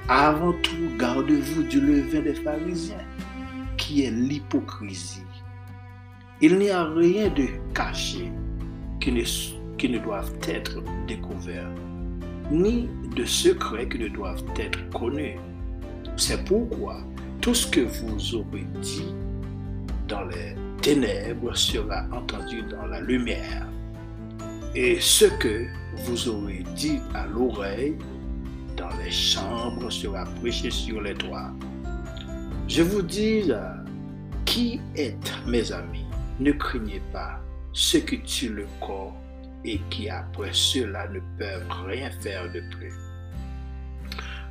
avant 0.09 0.53
tout, 0.63 0.97
gardez-vous 0.97 1.65
du 1.65 1.81
levain 1.81 2.21
des 2.21 2.35
pharisiens 2.35 3.05
qui 3.83 4.05
est 4.05 4.13
l'hypocrisie. 4.13 5.27
Il 6.41 6.57
n'y 6.59 6.71
a 6.71 6.85
rien 6.85 7.29
de 7.31 7.49
caché 7.75 8.31
qui 9.01 9.11
ne, 9.11 9.25
qui 9.77 9.89
ne 9.89 9.99
être 10.49 10.83
découverts, 11.09 11.75
ni 12.51 12.89
de 13.17 13.25
secrets 13.25 13.89
qui 13.89 13.99
ne 13.99 14.09
doivent 14.09 14.45
être 14.57 14.89
connus. 14.91 15.37
C'est 16.17 16.45
pourquoi 16.45 17.01
tout 17.41 17.55
ce 17.55 17.67
que 17.67 17.81
vous 17.81 18.37
aurez 18.37 18.67
dit 18.81 19.13
dans 20.07 20.25
les 20.27 20.55
ténèbres 20.81 21.57
sera 21.57 22.07
entendu 22.13 22.63
dans 22.63 22.87
la 22.87 23.01
lumière, 23.01 23.67
et 24.77 25.01
ce 25.01 25.25
que 25.25 25.67
vous 26.05 26.29
aurez 26.29 26.65
dit 26.77 27.01
à 27.15 27.27
l'oreille 27.27 27.97
dans 28.77 28.97
les 29.03 29.11
chambres 29.11 29.91
sera 29.91 30.25
prêché 30.41 30.71
sur 30.71 31.01
les 31.01 31.15
toits. 31.15 31.53
Je 32.75 32.81
vous 32.81 33.03
dis, 33.03 33.43
euh, 33.51 33.69
qui 34.47 34.81
êtes 34.97 35.31
mes 35.47 35.71
amis, 35.73 36.07
ne 36.41 36.53
craignez 36.53 37.03
pas 37.13 37.39
ce 37.75 37.99
qui 37.99 38.23
tue 38.23 38.49
le 38.49 38.67
corps 38.81 39.15
et 39.63 39.79
qui 39.91 40.09
après 40.09 40.55
cela 40.55 41.07
ne 41.09 41.21
peuvent 41.39 41.69
rien 41.87 42.11
faire 42.23 42.51
de 42.51 42.63
plus. 42.71 42.95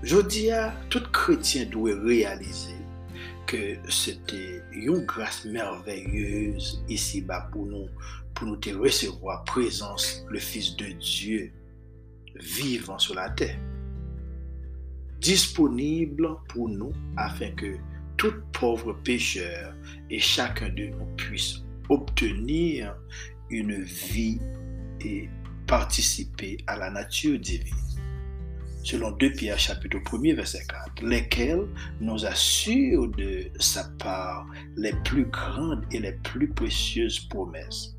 Je 0.03 0.22
dis 0.22 0.51
à 0.51 0.72
tout 0.91 1.01
chrétien 1.11 1.65
doit 1.65 1.99
réaliser 1.99 2.76
que 3.47 3.76
c'était 3.89 4.61
une 4.72 4.99
grâce 4.99 5.43
merveilleuse 5.45 6.86
ici-bas 6.89 7.49
pour 7.51 7.65
nous, 7.65 7.88
pour 8.36 8.45
nous 8.45 8.59
recevoir 8.80 9.43
présence, 9.45 10.24
le 10.30 10.38
Fils 10.38 10.76
de 10.76 10.91
Dieu, 10.91 11.51
vivant 12.36 12.99
sur 12.99 13.15
la 13.15 13.32
terre, 13.32 13.57
disponible 15.19 16.30
pour 16.49 16.69
nous 16.69 16.93
afin 17.17 17.49
que 17.53 17.78
tout 18.22 18.36
pauvre 18.53 18.93
pécheur 18.93 19.74
et 20.11 20.19
chacun 20.19 20.69
de 20.69 20.89
nous 20.89 21.07
puisse 21.17 21.63
obtenir 21.89 22.95
une 23.49 23.82
vie 23.82 24.39
et 25.03 25.28
participer 25.65 26.57
à 26.67 26.78
la 26.78 26.91
nature 26.91 27.39
divine. 27.39 27.74
Selon 28.84 29.09
2 29.13 29.32
Pierre 29.32 29.57
chapitre 29.57 29.97
1 30.13 30.36
verset 30.36 30.63
4, 30.69 31.03
lesquels 31.03 31.65
nous 31.99 32.24
assurent 32.24 33.07
de 33.07 33.49
sa 33.59 33.86
part 33.97 34.45
les 34.76 34.93
plus 35.03 35.26
grandes 35.26 35.84
et 35.91 35.99
les 35.99 36.13
plus 36.13 36.47
précieuses 36.47 37.22
promesses, 37.22 37.95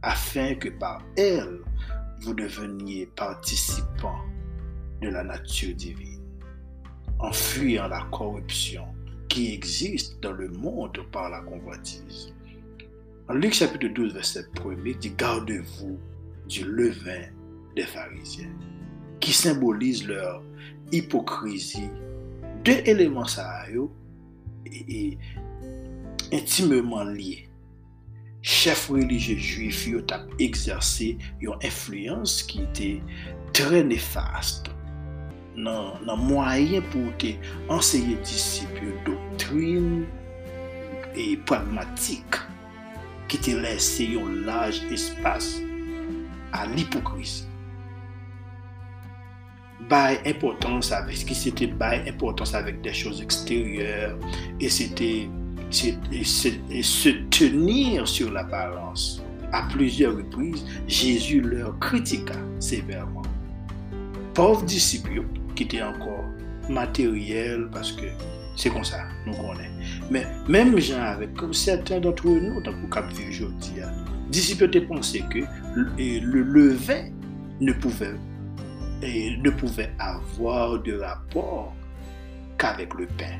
afin 0.00 0.54
que 0.54 0.70
par 0.70 1.02
elles 1.18 1.60
vous 2.22 2.32
deveniez 2.32 3.10
participants 3.14 4.24
de 5.02 5.10
la 5.10 5.22
nature 5.22 5.74
divine, 5.74 6.24
en 7.18 7.30
fuyant 7.30 7.88
la 7.88 8.00
corruption 8.10 8.95
qui 9.36 9.52
existe 9.52 10.18
dans 10.22 10.32
le 10.32 10.48
monde 10.48 10.98
par 11.12 11.28
la 11.28 11.40
convoitise. 11.40 12.32
En 13.28 13.34
Luc 13.34 13.52
chapitre 13.52 13.88
12, 13.88 14.14
verset 14.14 14.46
1 14.64 14.98
dit 14.98 15.10
Gardez-vous 15.10 15.98
du 16.48 16.64
levain 16.64 17.26
des 17.74 17.82
pharisiens, 17.82 18.48
qui 19.20 19.34
symbolise 19.34 20.08
leur 20.08 20.42
hypocrisie. 20.90 21.90
Deux 22.64 22.80
éléments 22.86 23.26
ça 23.26 23.66
et, 24.64 25.18
intimement 26.32 27.04
liés. 27.04 27.46
Chef 28.40 28.88
religieux 28.88 29.36
juif 29.36 29.86
yo 29.86 30.00
tap 30.00 30.22
exerse 30.38 31.02
yon 31.42 31.58
influence 31.62 32.42
qui 32.42 32.62
était 32.62 33.02
très 33.52 33.84
néfaste. 33.84 34.70
nan, 35.56 35.96
nan 36.04 36.20
mwayen 36.20 36.84
pou 36.92 37.12
te 37.20 37.32
anseye 37.72 38.16
disip 38.24 38.80
do 39.06 39.15
doctrine 39.46 40.04
et 41.16 41.36
pragmatique 41.36 42.36
qui 43.28 43.38
te 43.38 43.50
laissé 43.50 44.18
un 44.18 44.44
large 44.44 44.82
espace 44.90 45.60
à 46.52 46.66
l'hypocrisie. 46.66 47.46
Bail 49.88 50.18
importance 50.26 50.92
avec 50.92 51.16
qui 51.16 51.34
c'était 51.34 51.66
bail 51.66 52.08
importance 52.08 52.54
avec 52.54 52.80
des 52.80 52.92
choses 52.92 53.20
extérieures 53.20 54.18
et 54.60 54.68
c'était 54.68 55.28
se 55.70 57.08
tenir 57.30 58.08
sur 58.08 58.32
l'apparence. 58.32 59.22
À 59.52 59.62
plusieurs 59.70 60.16
reprises, 60.16 60.64
Jésus 60.88 61.40
leur 61.40 61.78
critiqua 61.78 62.34
sévèrement. 62.58 63.22
Pauvres 64.34 64.64
disciples 64.64 65.24
qui 65.54 65.62
étaient 65.64 65.82
encore 65.82 66.24
matériels 66.68 67.68
parce 67.72 67.92
que 67.92 68.06
c'est 68.56 68.70
comme 68.70 68.84
ça, 68.84 69.04
nous 69.26 69.34
connaissons. 69.34 69.70
Mais 70.10 70.26
même 70.48 70.78
gens 70.78 71.02
avec, 71.02 71.34
comme 71.34 71.52
certains 71.52 72.00
d'entre 72.00 72.26
nous, 72.26 72.60
dans 72.62 72.72
le 72.72 72.88
cap 72.88 73.04
aujourd'hui, 73.28 73.82
disciples 74.30 74.86
pensaient 74.86 75.24
que 75.30 75.40
le 75.86 76.42
levain 76.42 77.10
ne 77.60 77.72
pouvait, 77.72 78.14
ne 79.02 79.50
pouvait 79.50 79.92
avoir 79.98 80.82
de 80.82 80.98
rapport 80.98 81.74
qu'avec 82.58 82.94
le 82.94 83.06
pain. 83.06 83.38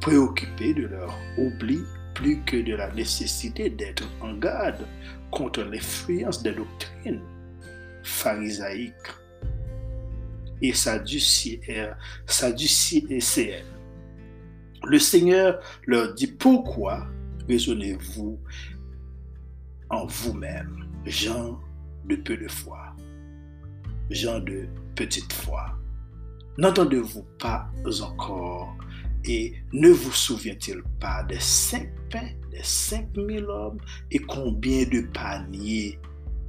Préoccupés 0.00 0.72
de 0.74 0.86
leur 0.86 1.12
oubli 1.36 1.80
plus 2.14 2.40
que 2.44 2.56
de 2.56 2.76
la 2.76 2.92
nécessité 2.92 3.68
d'être 3.70 4.08
en 4.20 4.34
garde 4.34 4.86
contre 5.32 5.62
l'influence 5.62 6.42
des 6.42 6.52
doctrines 6.52 7.22
pharisaïques 8.04 8.94
et 10.62 10.72
sadducéennes 10.72 11.96
le 14.88 14.98
Seigneur 14.98 15.60
leur 15.86 16.14
dit, 16.14 16.28
pourquoi 16.28 17.06
raisonnez-vous 17.48 18.38
en 19.90 20.06
vous-même, 20.06 20.86
gens 21.04 21.60
de 22.06 22.16
peu 22.16 22.36
de 22.36 22.48
foi, 22.48 22.94
gens 24.10 24.40
de 24.40 24.66
petite 24.94 25.32
foi. 25.32 25.76
N'entendez-vous 26.58 27.26
pas 27.38 27.70
encore? 28.02 28.74
Et 29.24 29.54
ne 29.72 29.90
vous 29.90 30.12
souvient-il 30.12 30.82
pas 31.00 31.24
des 31.24 31.40
cinq 31.40 31.90
pains, 32.10 32.30
des 32.50 32.62
cinq 32.62 33.16
mille 33.16 33.46
hommes? 33.46 33.78
Et 34.10 34.20
combien 34.20 34.84
de 34.84 35.00
paniers 35.12 35.98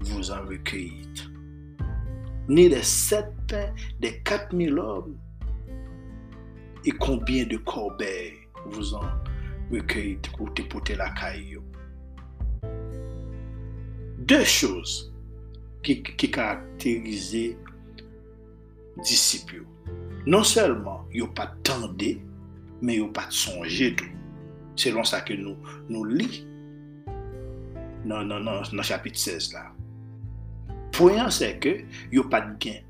vous 0.01 0.31
en 0.31 0.45
recueillez 0.45 1.07
Ni 2.47 2.69
des 2.69 2.83
sept 2.83 3.33
pains, 3.47 3.73
des 3.99 4.21
quatre 4.21 4.53
mille 4.53 4.77
hommes? 4.77 5.17
et 6.87 6.91
combien 6.91 7.45
de 7.45 7.57
corbeilles 7.57 8.33
vous 8.65 8.93
en 8.93 9.03
recueillez 9.71 10.19
pour 10.37 10.49
déportez 10.51 10.95
la 10.95 11.09
caillou. 11.09 11.61
Deux 14.19 14.43
choses 14.43 15.13
qui, 15.83 16.01
qui 16.01 16.31
caractérisaient 16.31 17.57
disciples. 19.03 19.65
Non 20.25 20.43
seulement 20.43 21.05
ils 21.13 21.21
n'ont 21.21 21.33
pas 21.33 21.53
tendé, 21.63 22.21
mais 22.81 22.95
ils 22.95 23.01
n'ont 23.01 23.11
pas 23.11 23.27
songé 23.29 23.95
tout. 23.95 24.05
Selon 24.75 25.03
ça 25.03 25.21
que 25.21 25.33
nous, 25.33 25.57
nous 25.89 26.05
lisons 26.05 26.45
dans, 28.05 28.23
dans, 28.25 28.39
dans, 28.39 28.61
dans 28.61 28.83
chapitre 28.83 29.17
16 29.17 29.53
là. 29.53 29.73
Poyen 30.97 31.29
se 31.29 31.51
ke 31.61 31.73
yo 32.09 32.23
pat 32.31 32.55
gen 32.63 32.81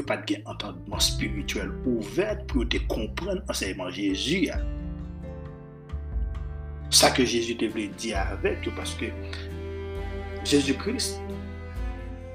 a 0.00 0.02
pas 0.02 0.16
de 0.16 0.36
entendement 0.46 1.00
spirituel 1.00 1.70
ouvert 1.84 2.44
pour 2.46 2.68
te 2.68 2.78
comprendre 2.88 3.42
l'enseignement 3.46 3.90
Jésus. 3.90 4.48
Ça 6.90 7.10
que 7.10 7.24
Jésus 7.24 7.56
te 7.56 7.66
voulait 7.66 7.88
dire 7.98 8.18
avec, 8.30 8.58
parce 8.74 8.94
que 8.94 9.06
Jésus-Christ, 10.44 11.20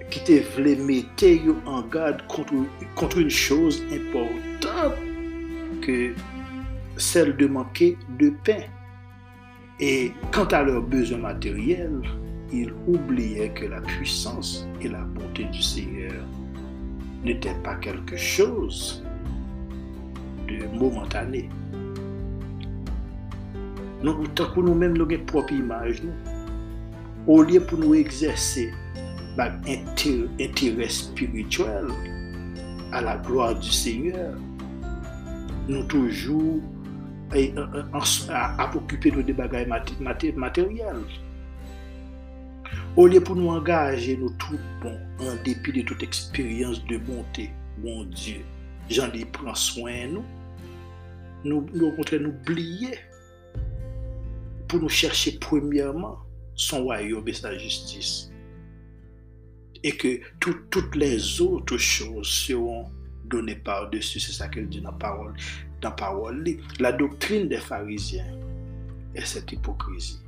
qui 0.09 0.23
te 0.23 0.55
voulait 0.55 0.75
mettre 0.75 1.25
en 1.65 1.81
garde 1.81 2.25
contre, 2.27 2.53
contre 2.95 3.19
une 3.19 3.29
chose 3.29 3.83
importante 3.91 4.95
que 5.81 6.13
celle 6.97 7.35
de 7.37 7.47
manquer 7.47 7.97
de 8.19 8.31
pain. 8.43 8.63
Et 9.79 10.11
quant 10.31 10.45
à 10.45 10.63
leurs 10.63 10.81
besoins 10.81 11.19
matériels, 11.19 12.01
ils 12.51 12.73
oubliaient 12.87 13.49
que 13.49 13.65
la 13.65 13.81
puissance 13.81 14.67
et 14.81 14.87
la 14.87 15.01
bonté 15.01 15.43
du 15.45 15.61
Seigneur 15.61 16.13
n'était 17.27 17.55
pas 17.63 17.75
quelque 17.75 18.15
chose 18.15 19.03
de 20.47 20.65
momentané. 20.77 21.49
Nous, 24.01 24.27
tant 24.27 24.45
que 24.45 24.59
nous-mêmes, 24.61 24.97
nous 24.97 25.05
avons 25.05 25.25
propre 25.25 25.51
image, 25.51 26.01
au 27.25 27.41
lieu 27.41 27.59
pour 27.59 27.79
nous 27.79 27.95
exercer 27.95 28.71
un 29.37 29.51
intérêt 30.39 30.89
spirituel 30.89 31.87
à 32.91 33.01
la 33.01 33.17
gloire 33.17 33.59
du 33.59 33.69
Seigneur, 33.69 34.33
nous 35.67 35.83
toujours 35.83 36.61
à, 38.29 38.71
occuper 38.75 39.11
de 39.11 39.21
des 39.21 39.33
bagages 39.33 39.67
matériels. 40.37 41.03
Au 42.97 43.05
lieu 43.05 43.21
pour 43.21 43.35
nous 43.35 43.49
engager, 43.49 44.17
nous 44.17 44.31
tout 44.31 44.57
bon, 44.81 44.97
en 45.19 45.35
dépit 45.43 45.71
de 45.71 45.83
toute 45.83 46.01
expérience 46.01 46.83
de 46.87 46.97
bonté, 46.97 47.51
mon 47.77 48.05
Dieu, 48.05 48.41
j'en 48.89 49.11
ai 49.11 49.23
prend 49.23 49.53
soin 49.53 50.07
nous, 50.07 50.25
nous, 51.43 51.69
nous, 51.75 51.93
nous 52.19 52.29
oublier 52.29 52.97
pour 54.67 54.79
nous 54.79 54.89
chercher 54.89 55.37
premièrement 55.37 56.17
son 56.55 56.85
royaume 56.85 57.27
et 57.27 57.33
sa 57.33 57.55
justice. 57.55 58.31
Et 59.83 59.95
que 59.95 60.19
toutes 60.39 60.95
les 60.95 61.39
autres 61.39 61.77
choses 61.77 62.27
seront 62.27 62.89
données 63.25 63.57
par-dessus. 63.57 64.19
C'est 64.19 64.31
ça 64.31 64.47
qu'elle 64.47 64.69
dit 64.69 64.81
dans 64.81 64.89
la 64.89 64.97
parole. 64.97 65.35
Dans 65.81 65.89
la, 65.89 65.95
parole. 65.95 66.43
la 66.79 66.91
doctrine 66.93 67.47
des 67.47 67.59
pharisiens 67.59 68.25
est 69.13 69.23
cette 69.23 69.51
hypocrisie 69.51 70.19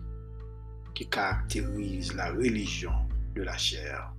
qui 0.93 1.07
caractérise 1.07 2.13
la 2.15 2.31
religion 2.31 2.91
de 3.35 3.43
la 3.43 3.57
chair. 3.57 4.13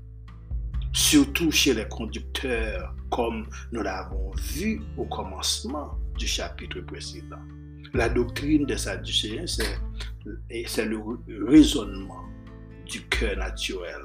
Surtout 0.92 1.50
chez 1.50 1.74
les 1.74 1.86
conducteurs, 1.88 2.94
comme 3.10 3.46
nous 3.72 3.82
l'avons 3.82 4.32
vu 4.32 4.80
au 4.96 5.04
commencement 5.04 5.98
du 6.18 6.26
chapitre 6.26 6.80
précédent. 6.80 7.42
La 7.94 8.08
doctrine 8.08 8.66
des 8.66 8.76
Sadducéens, 8.76 9.46
c'est 9.46 10.84
le 10.84 11.00
raisonnement 11.46 12.24
du 12.86 13.02
cœur 13.08 13.36
naturel 13.36 14.00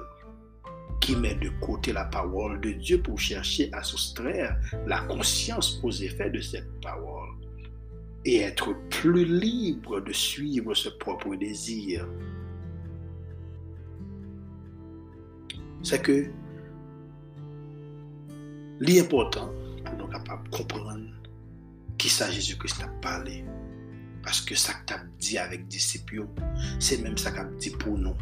qui 1.01 1.15
met 1.15 1.35
de 1.35 1.49
côté 1.61 1.93
la 1.93 2.05
parole 2.05 2.59
de 2.61 2.71
Dieu 2.71 3.01
pour 3.01 3.19
chercher 3.19 3.69
à 3.73 3.83
soustraire 3.83 4.57
la 4.87 5.01
conscience 5.01 5.79
aux 5.83 5.91
effets 5.91 6.31
de 6.31 6.41
cette 6.41 6.69
parole 6.81 7.29
et 8.25 8.37
être 8.37 8.73
plus 8.89 9.25
libre 9.25 10.01
de 10.01 10.11
suivre 10.11 10.73
ce 10.73 10.89
propre 10.89 11.35
désir. 11.35 12.07
C'est 15.85 16.01
que 16.01 16.25
l'important 18.79 19.51
pour 19.85 19.95
nous 19.99 20.07
capables 20.07 20.49
de 20.49 20.57
comprendre 20.57 21.11
qui 21.99 22.09
ça 22.09 22.31
Jésus-Christ 22.31 22.81
a 22.81 22.87
parlé. 23.03 23.45
Parce 24.23 24.41
que 24.41 24.55
ça 24.55 24.73
que 24.73 24.95
dit 25.19 25.37
avec 25.37 25.67
disciples, 25.67 26.25
c'est 26.79 27.03
même 27.03 27.19
ça 27.19 27.31
qu'a 27.31 27.43
dit 27.59 27.69
pour 27.69 27.99
nous. 27.99 28.15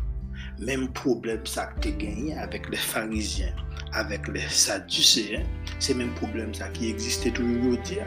Même 0.59 0.91
problème 0.91 1.45
ça 1.45 1.67
que 1.67 1.87
gagné 1.87 2.37
avec 2.37 2.69
les 2.69 2.75
pharisiens, 2.75 3.55
avec 3.93 4.27
les 4.27 4.41
sadducéens, 4.49 5.45
c'est 5.79 5.93
même 5.93 6.13
problème 6.15 6.53
ça 6.53 6.67
qui 6.67 6.89
existait 6.89 7.31
toujours 7.31 7.77
aujourd'hui. 7.77 7.99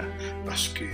Parce 0.44 0.68
que 0.68 0.84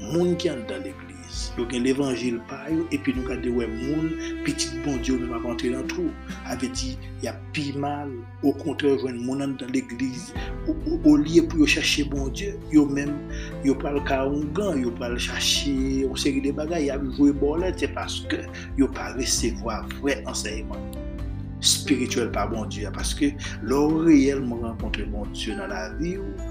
monde 0.00 0.36
qui 0.38 0.48
est 0.48 0.56
dans 0.66 0.82
l'église, 0.82 1.07
Yo 1.56 1.66
gen 1.68 1.82
l'évangile 1.84 2.40
pa 2.48 2.60
yo, 2.72 2.86
epi 2.94 3.12
nou 3.16 3.26
kade 3.28 3.50
wè 3.52 3.66
moun, 3.68 4.12
petit 4.46 4.78
bon 4.84 4.96
Diyo 5.02 5.18
mè 5.20 5.28
mè 5.28 5.40
rentre 5.42 5.70
dans 5.72 5.86
trou. 5.90 6.12
Ave 6.48 6.70
di, 6.72 6.94
y 7.22 7.28
a 7.28 7.34
pi 7.56 7.72
mal, 7.76 8.12
au 8.42 8.54
kontre 8.56 8.94
jwen 9.00 9.18
moun 9.24 9.44
an 9.44 9.56
dan 9.60 9.74
au 11.04 11.16
liye 11.16 11.42
pou 11.42 11.60
yo 11.60 11.66
chache 11.68 12.06
bon 12.08 12.30
Diyo, 12.32 12.54
yo 12.72 12.86
mèm, 12.86 13.12
yo 13.66 13.76
pral 13.78 14.00
ka 14.08 14.22
ongan, 14.28 14.80
yo 14.80 14.94
pral 14.96 15.18
chache, 15.20 16.06
ou 16.08 16.16
seri 16.16 16.40
de 16.44 16.54
bagay, 16.54 16.88
ya 16.88 16.98
joué 17.16 17.32
bolet, 17.32 17.76
se 17.78 17.90
paske 17.92 18.44
yo 18.80 18.88
pral 18.94 19.18
resevoa 19.18 19.82
vre 19.98 20.20
enseyman 20.24 20.88
spirituel 21.60 22.30
pa 22.32 22.46
bon 22.48 22.68
Diyo, 22.70 22.92
paske 22.94 23.34
lò 23.66 23.84
reyel 24.06 24.40
mè 24.46 24.62
rencontre 24.64 25.04
bon 25.12 25.28
Diyo 25.34 25.58
nan 25.60 25.74
la 25.74 25.88
vi 25.98 26.16
ou, 26.22 26.50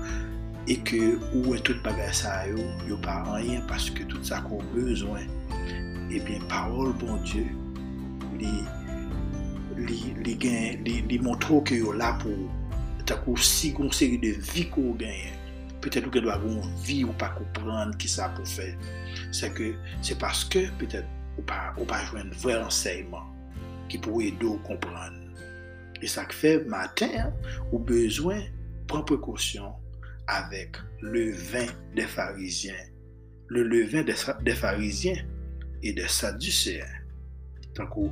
e 0.68 0.76
ke 0.84 1.00
ou 1.32 1.54
wè 1.54 1.62
tout 1.64 1.80
bagay 1.86 2.12
sa 2.16 2.42
yo, 2.50 2.60
yo 2.90 2.98
pa 3.04 3.22
anyen, 3.38 3.64
paske 3.70 4.04
tout 4.12 4.24
sa 4.28 4.42
kon 4.44 4.64
bezwen, 4.74 5.30
ebyen 6.12 6.44
parol 6.52 6.92
bon 7.00 7.22
Diyo, 7.24 7.46
li, 8.38 8.52
li, 9.80 10.00
li 10.26 10.34
gen, 10.42 10.84
li, 10.84 11.00
li 11.08 11.20
montrou 11.24 11.64
ke 11.68 11.80
yo 11.80 11.94
la 11.96 12.12
pou, 12.20 12.50
takou 13.08 13.40
si 13.40 13.72
goun 13.78 13.94
seri 13.96 14.20
de 14.20 14.34
vi 14.52 14.66
ko 14.74 14.92
genyen, 15.00 15.40
petè 15.84 16.04
tou 16.04 16.12
ke 16.12 16.20
do 16.24 16.34
agon 16.34 16.60
vi 16.84 17.00
ou 17.08 17.16
pa 17.22 17.32
koupran 17.38 17.96
ki 18.02 18.12
sa 18.12 18.28
pou 18.36 18.48
fè, 18.48 18.74
se 19.32 19.48
ke, 19.56 19.72
se 20.04 20.20
paske 20.20 20.68
petè 20.82 21.06
ou 21.38 21.48
pa, 21.48 21.72
ou 21.78 21.88
pa 21.88 22.04
jwen 22.10 22.34
vre 22.44 22.60
anseyman, 22.66 23.32
ki 23.88 24.04
pou 24.04 24.20
e 24.20 24.34
do 24.42 24.58
koupran. 24.68 25.16
E 26.04 26.12
sa 26.12 26.28
ke 26.28 26.36
fè 26.36 26.56
matin, 26.68 27.32
ou 27.72 27.80
bezwen, 27.80 28.44
pran 28.92 29.08
prekosyon, 29.08 29.72
avec 30.28 30.78
le 31.02 31.32
vin 31.32 31.68
des 31.96 32.08
pharisiens, 32.08 32.74
le 33.48 33.64
levain 33.64 34.04
des, 34.04 34.16
des 34.44 34.56
pharisiens 34.56 35.18
et 35.84 35.94
des 35.94 36.08
sadducéens. 36.08 36.86
Tankou, 37.78 38.10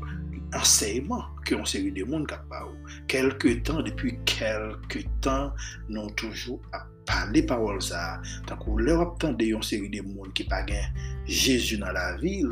anseyman 0.53 1.23
ki 1.45 1.55
yon 1.55 1.65
seri 1.65 1.89
de 1.93 2.03
moun 2.05 2.25
kap 2.29 2.43
pa 2.51 2.61
ou. 2.67 2.91
Kelke 3.09 3.55
tan, 3.65 3.81
depi 3.85 4.13
kelke 4.29 5.01
tan, 5.25 5.55
nou 5.89 6.11
toujou 6.19 6.59
ap 6.77 6.85
pale 7.09 7.41
parol 7.49 7.81
sa. 7.83 8.19
Tankou, 8.49 8.77
lè 8.81 8.93
wap 8.97 9.17
tan 9.21 9.33
de 9.39 9.49
yon 9.49 9.65
seri 9.65 9.89
de 9.93 10.03
moun 10.05 10.29
ki 10.37 10.45
pa 10.51 10.61
gen 10.69 10.85
Jezu 11.25 11.79
nan 11.81 11.95
la 11.97 12.11
vil, 12.21 12.51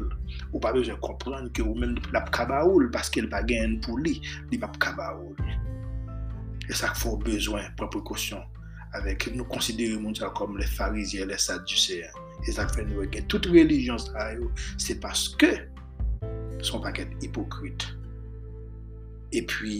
ou 0.50 0.62
pa 0.64 0.74
bej 0.74 0.90
kompran 1.06 1.52
ki 1.54 1.66
ou 1.66 1.78
men 1.78 1.94
l 2.00 2.18
ap 2.18 2.32
kaba 2.34 2.64
ou, 2.66 2.82
paske 2.94 3.22
l 3.22 3.30
pa 3.30 3.44
gen 3.46 3.78
pou 3.86 4.02
li, 4.02 4.18
li 4.50 4.62
ap 4.66 4.80
kaba 4.82 5.14
ou. 5.20 5.38
E 6.66 6.74
sa 6.74 6.90
k 6.90 6.98
fò 6.98 7.14
bezwen, 7.22 7.70
pren 7.78 7.94
prekosyon. 7.94 8.42
avèk 9.00 9.30
nou 9.34 9.48
konsidere 9.50 9.98
moun 10.02 10.16
sa 10.18 10.32
kom 10.38 10.58
le 10.60 10.68
farizye, 10.76 11.26
le 11.30 11.40
sadjuseyan. 11.42 12.14
E 12.44 12.54
sak 12.56 12.74
fè 12.76 12.86
nou 12.88 13.06
gen 13.12 13.28
tout 13.32 13.50
religion 13.54 14.00
sa 14.02 14.30
yo, 14.36 14.50
se 14.82 14.98
paske 15.02 15.52
son 16.64 16.84
paket 16.84 17.12
hipokrite. 17.24 17.94
E 19.34 19.42
pwi, 19.50 19.78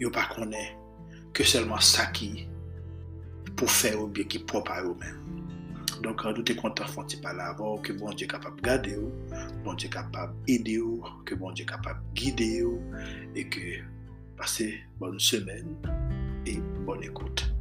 yo 0.00 0.10
pa 0.14 0.26
konè 0.32 0.64
ke 1.36 1.46
selman 1.46 1.82
sa 1.84 2.08
ki 2.16 2.32
pou 3.54 3.68
fè 3.70 3.94
ou 3.98 4.08
bie 4.10 4.26
ki 4.26 4.42
pou 4.48 4.64
pa 4.66 4.80
yo 4.84 4.96
men. 4.98 5.20
Donk 6.00 6.22
an 6.24 6.32
nou 6.32 6.46
te 6.46 6.54
kontan 6.56 6.88
fonti 6.88 7.18
pa 7.20 7.34
la 7.36 7.50
avon, 7.52 7.76
ke 7.84 7.92
bon 7.92 8.14
Dje 8.16 8.28
kapap 8.30 8.56
gade 8.64 8.94
yo, 8.94 9.10
bon 9.66 9.76
Dje 9.76 9.90
kapap 9.92 10.32
ede 10.48 10.78
yo, 10.78 10.94
ke 11.28 11.36
bon 11.36 11.52
Dje 11.52 11.66
kapap 11.68 12.00
guide 12.16 12.46
yo, 12.62 12.72
e 13.36 13.44
ke 13.52 13.82
pase 14.40 14.70
bonn 15.00 15.20
semen, 15.20 15.74
e 16.48 16.56
bonne 16.80 17.02
écoute. 17.02 17.52